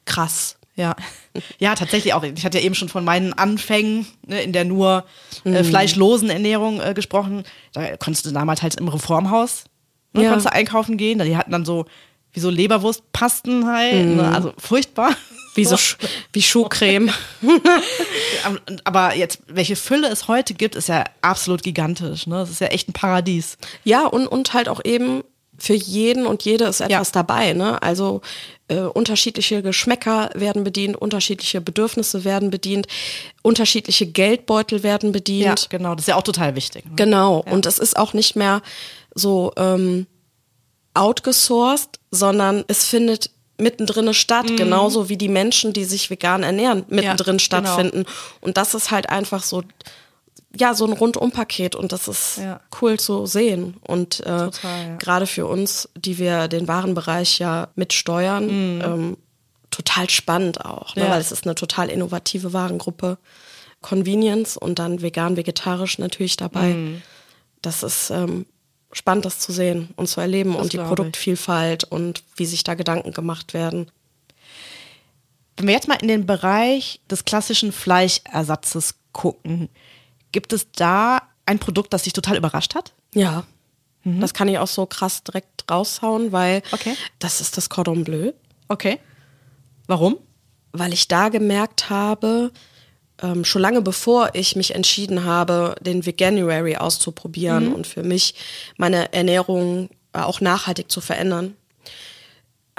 krass. 0.05 0.55
Ja. 0.75 0.95
ja, 1.59 1.75
tatsächlich 1.75 2.13
auch. 2.13 2.23
Ich 2.23 2.45
hatte 2.45 2.57
ja 2.59 2.63
eben 2.63 2.75
schon 2.75 2.87
von 2.89 3.03
meinen 3.03 3.33
Anfängen 3.33 4.07
ne, 4.25 4.41
in 4.41 4.53
der 4.53 4.63
nur 4.65 5.05
äh, 5.43 5.63
fleischlosen 5.63 6.29
Ernährung 6.29 6.79
äh, 6.81 6.93
gesprochen. 6.93 7.43
Da 7.73 7.97
konntest 7.97 8.25
du 8.25 8.31
damals 8.31 8.61
halt 8.61 8.75
im 8.75 8.87
Reformhaus, 8.87 9.65
ne, 10.13 10.23
Ja. 10.23 10.29
konntest 10.29 10.47
du 10.47 10.53
einkaufen 10.53 10.97
gehen. 10.97 11.19
Die 11.19 11.35
hatten 11.37 11.51
dann 11.51 11.65
so 11.65 11.85
wie 12.33 12.39
so 12.39 12.49
Leberwurstpasten 12.49 13.67
halt, 13.67 14.05
ne, 14.15 14.33
also 14.33 14.53
furchtbar. 14.57 15.13
Wie, 15.55 15.65
so, 15.65 15.75
Sch- 15.77 15.97
wie 16.31 16.41
Schuhcreme. 16.41 17.11
Aber 18.83 19.15
jetzt, 19.15 19.39
welche 19.47 19.75
Fülle 19.75 20.07
es 20.07 20.27
heute 20.27 20.53
gibt, 20.53 20.75
ist 20.75 20.87
ja 20.89 21.03
absolut 21.21 21.63
gigantisch. 21.63 22.27
Ne? 22.27 22.35
Das 22.37 22.49
ist 22.49 22.61
ja 22.61 22.67
echt 22.67 22.87
ein 22.89 22.93
Paradies. 22.93 23.57
Ja, 23.83 24.05
und, 24.05 24.27
und 24.27 24.53
halt 24.53 24.69
auch 24.69 24.79
eben 24.85 25.23
für 25.61 25.75
jeden 25.75 26.25
und 26.25 26.43
jede 26.43 26.65
ist 26.65 26.81
etwas 26.81 27.09
Ja. 27.09 27.13
dabei. 27.13 27.53
Ne? 27.53 27.79
Also 27.83 28.21
äh, 28.67 28.77
unterschiedliche 28.79 29.61
Geschmäcker 29.61 30.31
werden 30.33 30.63
bedient, 30.63 30.95
unterschiedliche 30.97 31.61
Bedürfnisse 31.61 32.23
werden 32.23 32.49
bedient, 32.49 32.87
unterschiedliche 33.43 34.07
Geldbeutel 34.07 34.81
werden 34.81 35.11
bedient. 35.11 35.67
genau. 35.69 35.93
Das 35.93 36.05
ist 36.05 36.07
ja 36.07 36.15
auch 36.15 36.23
total 36.23 36.55
wichtig. 36.55 36.85
Ne? 36.85 36.91
Genau. 36.95 37.43
Und 37.51 37.65
es 37.67 37.77
ist 37.77 37.95
auch 37.95 38.13
nicht 38.13 38.35
mehr 38.35 38.61
so 39.13 39.51
ähm, 39.55 40.07
outgesourced, 40.93 41.99
sondern 42.11 42.63
es 42.67 42.85
findet 42.85 43.29
mittendrin 43.57 44.11
statt, 44.13 44.47
genauso 44.57 45.09
wie 45.09 45.17
die 45.17 45.29
Menschen, 45.29 45.71
die 45.73 45.83
sich 45.85 46.09
vegan 46.09 46.41
ernähren, 46.41 46.83
mittendrin 46.89 47.35
Mhm. 47.35 47.37
genau. 47.37 47.45
stattfinden. 47.45 48.05
Und 48.41 48.57
das 48.57 48.73
ist 48.73 48.89
halt 48.89 49.09
einfach 49.09 49.43
so, 49.43 49.61
ja, 50.57 50.73
so 50.73 50.85
ein 50.85 50.93
Rundumpaket 50.93 51.75
und 51.75 51.91
das 51.91 52.07
ist 52.07 52.37
Ja. 52.37 52.59
cool 52.81 52.99
zu 52.99 53.25
sehen. 53.25 53.77
Und 53.81 54.19
äh, 54.25 54.29
ja. 54.29 54.97
gerade 54.99 55.25
für 55.27 55.45
uns, 55.47 55.89
die 55.95 56.17
wir 56.17 56.47
den 56.47 56.67
Warenbereich 56.67 57.39
ja 57.39 57.69
mitsteuern, 57.75 58.49
ähm, 58.83 59.17
total 59.69 60.09
spannend 60.09 60.65
auch, 60.65 60.95
ne? 60.95 61.03
Mhm. 61.03 61.07
Ja. 61.07 61.13
weil 61.13 61.21
es 61.21 61.31
ist 61.31 61.45
eine 61.45 61.55
total 61.55 61.89
innovative 61.89 62.51
Warengruppe. 62.53 63.17
Convenience 63.81 64.57
und 64.57 64.77
dann 64.77 65.01
vegan, 65.01 65.37
vegetarisch 65.37 65.97
natürlich 65.97 66.37
dabei. 66.37 66.73
Mhm. 66.73 67.01
Das 67.63 67.81
ist 67.81 68.11
ähm, 68.11 68.45
spannend, 68.91 69.25
das 69.25 69.39
zu 69.39 69.51
sehen 69.51 69.89
und 69.95 70.07
zu 70.07 70.21
erleben 70.21 70.55
und 70.55 70.73
die 70.73 70.77
glaub 70.77 70.87
ich. 70.91 70.95
Produktvielfalt 70.95 71.85
und 71.85 72.23
wie 72.35 72.45
sich 72.45 72.63
da 72.63 72.75
Gedanken 72.75 73.11
gemacht 73.11 73.53
werden. 73.55 73.89
Wenn 75.57 75.67
wir 75.67 75.73
jetzt 75.73 75.87
mal 75.87 75.95
in 76.01 76.07
den 76.07 76.25
Bereich 76.25 76.99
des 77.09 77.25
klassischen 77.25 77.71
Fleischersatzes 77.71 78.95
gucken, 79.13 79.69
gibt 80.31 80.53
es 80.53 80.71
da 80.71 81.21
ein 81.45 81.59
Produkt, 81.59 81.93
das 81.93 82.03
dich 82.03 82.13
total 82.13 82.37
überrascht 82.37 82.75
hat? 82.75 82.93
Ja, 83.13 83.43
das 84.03 84.33
kann 84.33 84.47
ich 84.47 84.57
auch 84.57 84.67
so 84.67 84.85
krass 84.87 85.23
direkt 85.23 85.69
raushauen, 85.69 86.31
weil 86.31 86.57
Mhm. 86.59 86.63
Okay. 86.71 86.95
das 87.19 87.39
ist 87.41 87.55
das 87.57 87.69
Cordon 87.69 88.03
Bleu. 88.03 88.31
Okay. 88.67 88.99
Warum? 89.87 90.17
weil 90.73 90.93
ich 90.93 91.09
da 91.09 91.27
gemerkt 91.27 91.89
habe, 91.89 92.49
ähm, 93.21 93.43
schon 93.43 93.61
lange 93.61 93.81
bevor 93.81 94.29
ich 94.35 94.55
mich 94.55 94.73
entschieden 94.73 95.25
habe, 95.25 95.75
den 95.81 96.05
Veganuary 96.05 96.77
auszuprobieren 96.77 97.67
Mhm. 97.67 97.73
und 97.75 97.87
für 97.87 98.03
mich 98.03 98.35
meine 98.77 99.11
Ernährung 99.11 99.89
äh, 100.13 100.19
auch 100.19 100.39
nachhaltig 100.39 100.89
zu 100.89 101.01
verändern, 101.01 101.57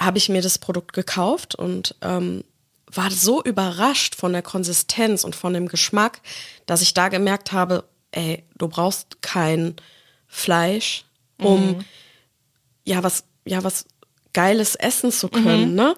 habe 0.01 0.17
ich 0.17 0.31
mir 0.31 0.41
das 0.41 0.57
Produkt 0.59 0.95
gekauft 0.95 1.55
und 1.55 1.95
ähm, 2.01 2.45
war 2.92 3.11
so 3.11 3.42
überrascht 3.42 4.14
von 4.14 4.33
der 4.33 4.42
Konsistenz 4.42 5.24
und 5.24 5.37
von 5.37 5.55
dem 5.55 5.68
Geschmack, 5.68 6.20
dass 6.66 6.83
ich 6.83 6.94
da 6.94 7.09
gemerkt 7.09 7.52
habe, 7.52 7.85
ey, 8.11 8.44
du 8.57 8.68
brauchst 8.68 9.22
kein 9.22 9.76
Fleisch, 10.26 11.05
um 11.38 11.85
ja 12.85 13.02
was 13.02 13.24
ja 13.44 13.64
was 13.64 13.87
geiles 14.33 14.74
essen 14.74 15.12
zu 15.12 15.28
können, 15.28 15.74
ne? 15.74 15.94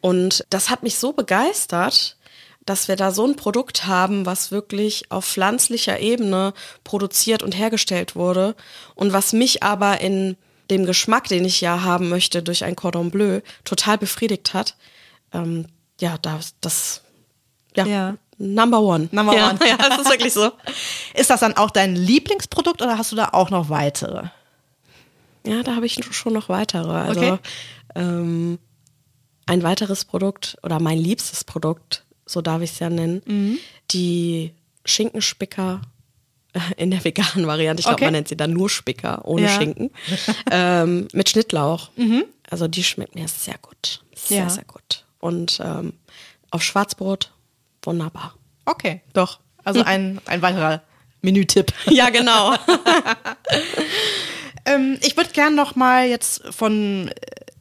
Und 0.00 0.44
das 0.50 0.70
hat 0.70 0.82
mich 0.82 0.96
so 0.96 1.12
begeistert, 1.12 2.16
dass 2.64 2.86
wir 2.86 2.96
da 2.96 3.10
so 3.12 3.26
ein 3.26 3.36
Produkt 3.36 3.86
haben, 3.86 4.26
was 4.26 4.50
wirklich 4.50 5.10
auf 5.10 5.24
pflanzlicher 5.24 6.00
Ebene 6.00 6.52
produziert 6.84 7.42
und 7.42 7.56
hergestellt 7.56 8.14
wurde 8.14 8.54
und 8.94 9.12
was 9.12 9.32
mich 9.32 9.62
aber 9.62 10.00
in 10.00 10.36
dem 10.70 10.84
Geschmack, 10.84 11.28
den 11.28 11.46
ich 11.46 11.62
ja 11.62 11.82
haben 11.82 12.10
möchte 12.10 12.42
durch 12.42 12.64
ein 12.64 12.76
Cordon 12.76 13.10
Bleu, 13.10 13.40
total 13.64 13.96
befriedigt 13.96 14.52
hat. 14.52 14.76
Ähm, 15.32 15.66
ja, 16.00 16.16
das, 16.18 16.54
das, 16.60 17.02
ja, 17.76 17.86
Ja. 17.86 18.16
Number 18.40 18.80
one. 18.80 19.08
Number 19.10 19.34
ja, 19.34 19.50
one. 19.50 19.58
Ja, 19.68 19.76
das 19.76 19.98
ist 19.98 20.10
wirklich 20.10 20.32
so. 20.32 20.52
Ist 21.14 21.28
das 21.28 21.40
dann 21.40 21.56
auch 21.56 21.70
dein 21.72 21.96
Lieblingsprodukt 21.96 22.80
oder 22.80 22.96
hast 22.96 23.10
du 23.10 23.16
da 23.16 23.30
auch 23.32 23.50
noch 23.50 23.68
weitere? 23.68 24.28
Ja, 25.44 25.62
da 25.64 25.74
habe 25.74 25.86
ich 25.86 25.98
schon 26.12 26.34
noch 26.34 26.48
weitere. 26.48 26.88
Also 26.92 27.20
Okay. 27.20 27.38
ähm, 27.96 28.58
ein 29.46 29.62
weiteres 29.64 30.04
Produkt 30.04 30.56
oder 30.62 30.78
mein 30.78 30.98
liebstes 30.98 31.42
Produkt, 31.42 32.04
so 32.26 32.40
darf 32.40 32.62
ich 32.62 32.70
es 32.72 32.78
ja 32.78 32.90
nennen, 32.90 33.22
Mhm. 33.26 33.58
die 33.90 34.52
Schinkenspicker 34.84 35.80
in 36.76 36.92
der 36.92 37.02
veganen 37.04 37.46
Variante. 37.48 37.80
Ich 37.80 37.86
glaube, 37.86 37.94
Okay. 37.96 38.04
man 38.04 38.12
nennt 38.12 38.28
sie 38.28 38.36
dann 38.36 38.52
nur 38.52 38.70
Spicker 38.70 39.24
ohne 39.24 39.42
Ja. 39.46 39.48
Mhm. 39.48 39.54
Schinken. 39.56 39.90
ähm, 40.52 41.08
mit 41.12 41.28
Schnittlauch. 41.28 41.90
Also 42.48 42.68
die 42.68 42.84
schmeckt 42.84 43.16
mir 43.16 43.26
sehr 43.26 43.58
gut. 43.60 44.04
Sehr, 44.14 44.44
Ja. 44.44 44.48
sehr 44.50 44.64
gut. 44.64 45.04
Und 45.20 45.60
ähm, 45.62 45.92
auf 46.50 46.62
Schwarzbrot 46.62 47.32
wunderbar. 47.82 48.34
Okay. 48.64 49.00
Doch. 49.12 49.40
Also 49.64 49.82
ein, 49.82 50.20
ein 50.26 50.42
weiterer 50.42 50.82
Menütipp. 51.22 51.72
Ja, 51.90 52.10
genau. 52.10 52.54
Ähm, 54.64 54.98
ich 55.02 55.16
würde 55.16 55.30
gerne 55.30 55.56
noch 55.56 55.76
mal 55.76 56.06
jetzt 56.06 56.42
von 56.50 57.10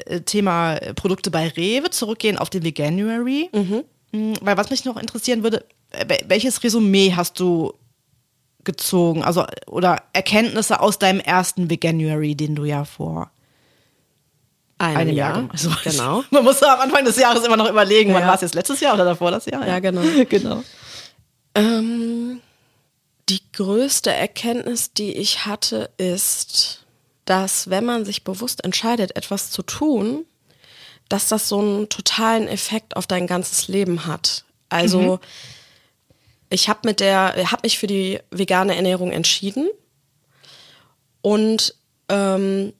äh, 0.06 0.22
Thema 0.22 0.76
äh, 0.76 0.94
Produkte 0.94 1.32
bei 1.32 1.48
Rewe 1.48 1.90
zurückgehen 1.90 2.38
auf 2.38 2.50
den 2.50 2.64
Veganuary. 2.64 3.50
Mhm. 3.54 4.34
Weil 4.42 4.58
was 4.58 4.70
mich 4.70 4.84
noch 4.84 4.98
interessieren 4.98 5.44
würde, 5.44 5.64
äh, 5.92 6.06
wel- 6.06 6.26
welches 6.28 6.64
Resümee 6.64 7.14
hast 7.16 7.40
du 7.40 7.74
gezogen? 8.66 9.24
Also 9.24 9.46
oder 9.68 10.04
Erkenntnisse 10.12 10.82
aus 10.82 11.00
deinem 11.00 11.20
ersten 11.22 11.70
Veganuary, 11.70 12.36
den 12.36 12.56
du 12.56 12.66
ja 12.66 12.84
vor 12.84 13.32
Einem, 14.80 14.98
einem 14.98 15.16
Jahr. 15.16 15.38
Jahr 15.38 15.50
hast. 15.54 15.84
Genau. 15.84 16.24
Man 16.32 16.44
muss 16.44 16.62
am 16.62 16.80
Anfang 16.80 17.04
des 17.06 17.18
Jahres 17.18 17.44
immer 17.46 17.58
noch 17.58 17.70
überlegen, 17.70 18.14
wann 18.14 18.22
Ja. 18.22 18.28
war 18.28 18.36
es 18.36 18.42
jetzt 18.42 18.56
letztes 18.56 18.80
Jahr 18.80 18.94
oder 18.94 19.06
davor 19.06 19.32
das 19.32 19.46
Jahr? 19.46 19.66
Ja, 19.68 19.80
genau. 19.80 20.02
genau. 20.30 20.64
Ähm, 21.56 22.42
die 23.30 23.42
größte 23.54 24.12
Erkenntnis, 24.14 24.94
die 24.94 25.14
ich 25.14 25.46
hatte, 25.46 25.90
ist, 25.98 26.86
dass 27.26 27.70
wenn 27.70 27.86
man 27.86 28.06
sich 28.06 28.24
bewusst 28.24 28.64
entscheidet, 28.64 29.16
etwas 29.16 29.52
zu 29.52 29.64
tun, 29.64 30.26
dass 31.10 31.28
das 31.28 31.50
so 31.50 31.60
einen 31.60 31.90
totalen 31.90 32.48
Effekt 32.48 32.96
auf 32.96 33.08
dein 33.08 33.28
ganzes 33.28 33.68
Leben 33.68 34.06
hat. 34.06 34.44
Also 34.70 35.20
ich 36.50 36.70
habe 36.70 36.82
mit 36.86 37.00
der, 37.00 37.34
habe 37.52 37.62
mich 37.64 37.78
für 37.80 37.88
die 37.88 38.20
vegane 38.32 38.76
Ernährung 38.76 39.12
entschieden 39.12 39.70
und 41.22 41.76
ähm, 42.10 42.74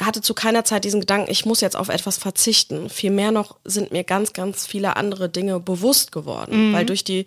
hatte 0.00 0.20
zu 0.20 0.34
keiner 0.34 0.64
Zeit 0.64 0.84
diesen 0.84 1.00
Gedanken, 1.00 1.30
ich 1.30 1.46
muss 1.46 1.60
jetzt 1.60 1.76
auf 1.76 1.88
etwas 1.88 2.18
verzichten. 2.18 2.90
Vielmehr 2.90 3.30
noch 3.30 3.56
sind 3.64 3.92
mir 3.92 4.02
ganz, 4.02 4.32
ganz 4.32 4.66
viele 4.66 4.96
andere 4.96 5.28
Dinge 5.28 5.60
bewusst 5.60 6.10
geworden, 6.10 6.72
weil 6.72 6.84
durch 6.84 7.04
die 7.04 7.26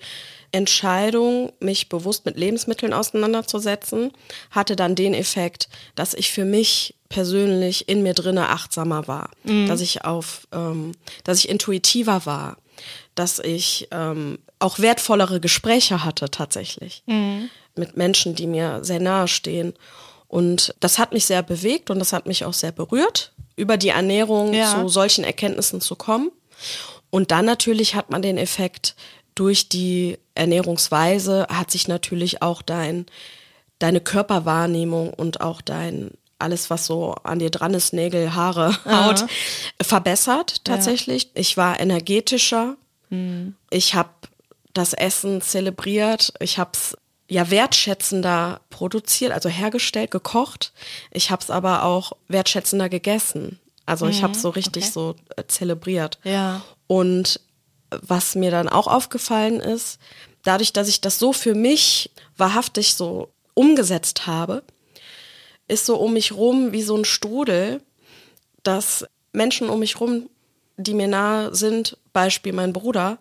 Entscheidung, 0.51 1.53
mich 1.60 1.88
bewusst 1.89 2.25
mit 2.25 2.38
Lebensmitteln 2.38 2.93
auseinanderzusetzen, 2.93 4.12
hatte 4.51 4.75
dann 4.75 4.95
den 4.95 5.13
Effekt, 5.13 5.69
dass 5.95 6.13
ich 6.13 6.32
für 6.32 6.45
mich 6.45 6.95
persönlich 7.10 7.88
in 7.88 8.03
mir 8.03 8.13
drinne 8.13 8.49
achtsamer 8.49 9.08
war, 9.08 9.30
dass 9.67 9.80
ich 9.82 10.03
auf, 10.03 10.47
ähm, 10.51 10.91
dass 11.23 11.39
ich 11.39 11.49
intuitiver 11.49 12.25
war, 12.25 12.58
dass 13.15 13.39
ich 13.39 13.88
ähm, 13.91 14.39
auch 14.60 14.80
wertvollere 14.80 15.39
Gespräche 15.39 16.03
hatte 16.03 16.30
tatsächlich 16.30 17.03
mit 17.75 17.95
Menschen, 17.95 18.36
die 18.36 18.47
mir 18.47 18.84
sehr 18.84 18.99
nahe 18.99 19.27
stehen. 19.27 19.73
Und 20.38 20.76
das 20.82 21.00
hat 21.00 21.13
mich 21.13 21.26
sehr 21.26 21.41
bewegt 21.41 21.89
und 21.89 21.97
das 21.97 22.13
hat 22.13 22.28
mich 22.28 22.45
auch 22.45 22.54
sehr 22.54 22.71
berührt, 22.71 23.32
über 23.56 23.76
die 23.76 23.89
Ernährung 23.89 24.54
Ja. 24.54 24.71
zu 24.71 24.88
solchen 24.88 25.23
Erkenntnissen 25.23 25.82
zu 25.82 25.95
kommen. 25.95 26.30
Und 27.10 27.32
dann 27.32 27.45
natürlich 27.45 27.95
hat 27.95 28.12
man 28.12 28.21
den 28.21 28.38
Effekt, 28.38 28.95
durch 29.34 29.67
die 29.67 30.19
Ernährungsweise 30.36 31.47
hat 31.50 31.71
sich 31.71 31.88
natürlich 31.88 32.43
auch 32.43 32.62
dein, 32.62 33.08
deine 33.80 34.00
Körperwahrnehmung 34.00 35.12
und 35.12 35.41
auch 35.41 35.60
dein 35.62 36.12
alles, 36.38 36.69
was 36.69 36.86
so 36.86 37.15
an 37.23 37.39
dir 37.39 37.50
dran 37.50 37.73
ist, 37.73 37.93
Nägel, 37.93 38.36
Haare, 38.36 38.78
Haut, 38.86 39.26
verbessert 39.82 40.63
tatsächlich. 40.65 41.32
Ich 41.34 41.58
war 41.58 41.80
energetischer. 41.80 42.76
Ich 43.71 43.95
habe 43.95 44.10
das 44.76 44.93
Essen 44.93 45.41
zelebriert. 45.41 46.32
Ich 46.39 46.60
habe 46.60 46.69
es 46.73 46.95
ja 47.29 47.49
wertschätzender 47.49 48.61
produziert, 48.69 49.31
also 49.31 49.49
hergestellt, 49.49 50.11
gekocht. 50.11 50.73
Ich 51.11 51.29
habe 51.29 51.41
es 51.41 51.49
aber 51.49 51.83
auch 51.83 52.13
wertschätzender 52.27 52.89
gegessen. 52.89 53.59
Also 53.85 54.07
ich 54.07 54.21
habe 54.21 54.33
es 54.33 54.41
so 54.41 54.49
richtig 54.49 54.83
okay. 54.83 54.91
so 54.93 55.15
äh, 55.35 55.43
zelebriert. 55.47 56.19
Ja. 56.23 56.61
Und 56.87 57.39
was 57.89 58.35
mir 58.35 58.51
dann 58.51 58.67
auch 58.67 58.87
aufgefallen 58.87 59.59
ist, 59.61 59.99
dadurch, 60.43 60.73
dass 60.73 60.89
ich 60.89 60.99
das 60.99 61.19
so 61.19 61.31
für 61.31 61.55
mich 61.55 62.11
wahrhaftig 62.35 62.95
so 62.95 63.29
umgesetzt 63.53 64.27
habe, 64.27 64.63
ist 65.67 65.85
so 65.85 65.97
um 65.97 66.13
mich 66.13 66.33
rum 66.33 66.71
wie 66.71 66.81
so 66.81 66.95
ein 66.95 67.05
Strudel, 67.05 67.81
dass 68.63 69.05
Menschen 69.31 69.69
um 69.69 69.79
mich 69.79 69.99
rum 69.99 70.29
die 70.77 70.93
mir 70.93 71.07
nahe 71.07 71.53
sind, 71.55 71.97
Beispiel 72.13 72.53
mein 72.53 72.71
Bruder, 72.73 73.17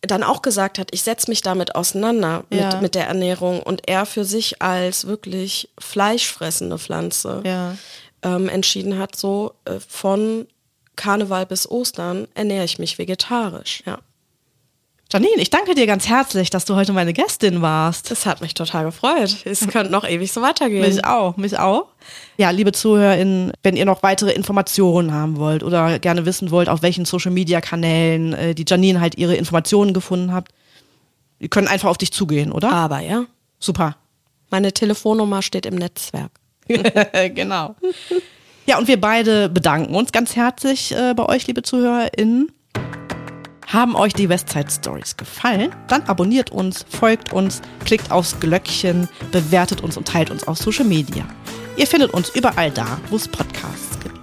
dann 0.00 0.22
auch 0.22 0.42
gesagt 0.42 0.78
hat, 0.78 0.88
ich 0.92 1.02
setze 1.02 1.30
mich 1.30 1.42
damit 1.42 1.74
auseinander 1.74 2.44
mit, 2.50 2.60
Ja. 2.60 2.80
mit 2.80 2.94
der 2.94 3.06
Ernährung 3.08 3.60
und 3.62 3.88
er 3.88 4.06
für 4.06 4.24
sich 4.24 4.62
als 4.62 5.06
wirklich 5.06 5.68
fleischfressende 5.78 6.78
Pflanze 6.78 7.42
Ja. 7.44 7.76
ähm, 8.22 8.48
entschieden 8.48 8.98
hat, 8.98 9.16
so 9.16 9.54
äh, 9.64 9.78
von 9.86 10.46
Karneval 10.96 11.46
bis 11.46 11.70
Ostern 11.70 12.26
ernähre 12.34 12.64
ich 12.64 12.78
mich 12.78 12.98
vegetarisch. 12.98 13.82
Ja, 13.86 13.98
Janine, 15.10 15.40
ich 15.40 15.48
danke 15.48 15.74
dir 15.74 15.86
ganz 15.86 16.06
herzlich, 16.06 16.50
dass 16.50 16.66
du 16.66 16.74
heute 16.74 16.92
meine 16.92 17.14
Gästin 17.14 17.62
warst. 17.62 18.10
das 18.10 18.26
hat 18.26 18.42
mich 18.42 18.52
total 18.52 18.84
gefreut. 18.84 19.36
Es 19.46 19.66
könnte 19.66 19.90
noch 19.90 20.06
ewig 20.06 20.30
so 20.30 20.42
weitergehen. 20.42 20.82
Mich 20.86 21.02
auch, 21.02 21.38
mich 21.38 21.58
auch. 21.58 21.86
Ja, 22.36 22.50
liebe 22.50 22.72
ZuhörerInnen, 22.72 23.52
wenn 23.62 23.74
ihr 23.74 23.86
noch 23.86 24.02
weitere 24.02 24.32
Informationen 24.32 25.14
haben 25.14 25.38
wollt 25.38 25.62
oder 25.62 25.98
gerne 25.98 26.26
wissen 26.26 26.50
wollt, 26.50 26.68
auf 26.68 26.82
welchen 26.82 27.06
Social-Media-Kanälen 27.06 28.32
äh, 28.34 28.54
die 28.54 28.66
Janine 28.68 29.00
halt 29.00 29.16
ihre 29.16 29.34
Informationen 29.34 29.94
gefunden 29.94 30.34
habt, 30.34 30.52
ihr 31.38 31.48
könnt 31.48 31.68
einfach 31.68 31.88
auf 31.88 31.98
dich 31.98 32.12
zugehen, 32.12 32.52
oder? 32.52 32.70
Aber 32.70 33.00
ja, 33.00 33.24
Super. 33.58 33.96
meine 34.50 34.74
Telefonnummer 34.74 35.40
steht 35.40 35.64
im 35.64 35.76
Netzwerk. 35.76 36.32
genau. 37.34 37.76
Ja, 38.66 38.76
und 38.76 38.88
wir 38.88 39.00
beide 39.00 39.48
bedanken 39.48 39.94
uns 39.94 40.12
ganz 40.12 40.36
herzlich 40.36 40.94
äh, 40.94 41.14
bei 41.14 41.24
euch, 41.24 41.46
liebe 41.46 41.62
ZuhörerInnen. 41.62 42.52
Haben 43.68 43.94
euch 43.96 44.12
die 44.14 44.28
Westside 44.30 44.70
Stories 44.70 45.18
gefallen? 45.18 45.74
Dann 45.88 46.04
abonniert 46.04 46.50
uns, 46.50 46.86
folgt 46.88 47.34
uns, 47.34 47.60
klickt 47.84 48.10
aufs 48.10 48.40
Glöckchen, 48.40 49.10
bewertet 49.30 49.82
uns 49.82 49.98
und 49.98 50.08
teilt 50.08 50.30
uns 50.30 50.48
auf 50.48 50.56
Social 50.56 50.86
Media. 50.86 51.26
Ihr 51.76 51.86
findet 51.86 52.14
uns 52.14 52.30
überall 52.30 52.70
da, 52.70 52.98
wo 53.10 53.16
es 53.16 53.28
Podcasts 53.28 54.00
gibt. 54.00 54.18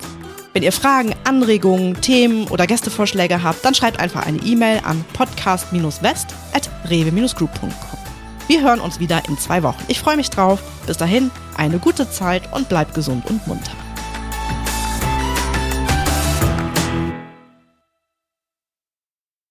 Wenn 0.54 0.64
ihr 0.64 0.72
Fragen, 0.72 1.14
Anregungen, 1.26 2.02
Themen 2.02 2.48
oder 2.48 2.66
Gästevorschläge 2.66 3.44
habt, 3.44 3.64
dann 3.64 3.76
schreibt 3.76 4.00
einfach 4.00 4.26
eine 4.26 4.40
E-Mail 4.40 4.82
an 4.84 5.06
podcast-west.rewe-group.com. 5.14 8.00
Wir 8.48 8.62
hören 8.64 8.80
uns 8.80 9.00
wieder 9.00 9.30
in 9.30 9.38
zwei 9.38 9.62
Wochen. 9.62 9.84
Ich 9.90 10.00
freue 10.00 10.18
mich 10.18 10.32
drauf. 10.32 10.60
Bis 10.88 10.98
dahin, 10.98 11.30
eine 11.56 11.78
gute 11.78 12.10
Zeit 12.10 12.52
und 12.52 12.68
bleibt 12.68 12.96
gesund 12.96 13.30
und 13.30 13.46
munter. 13.46 13.85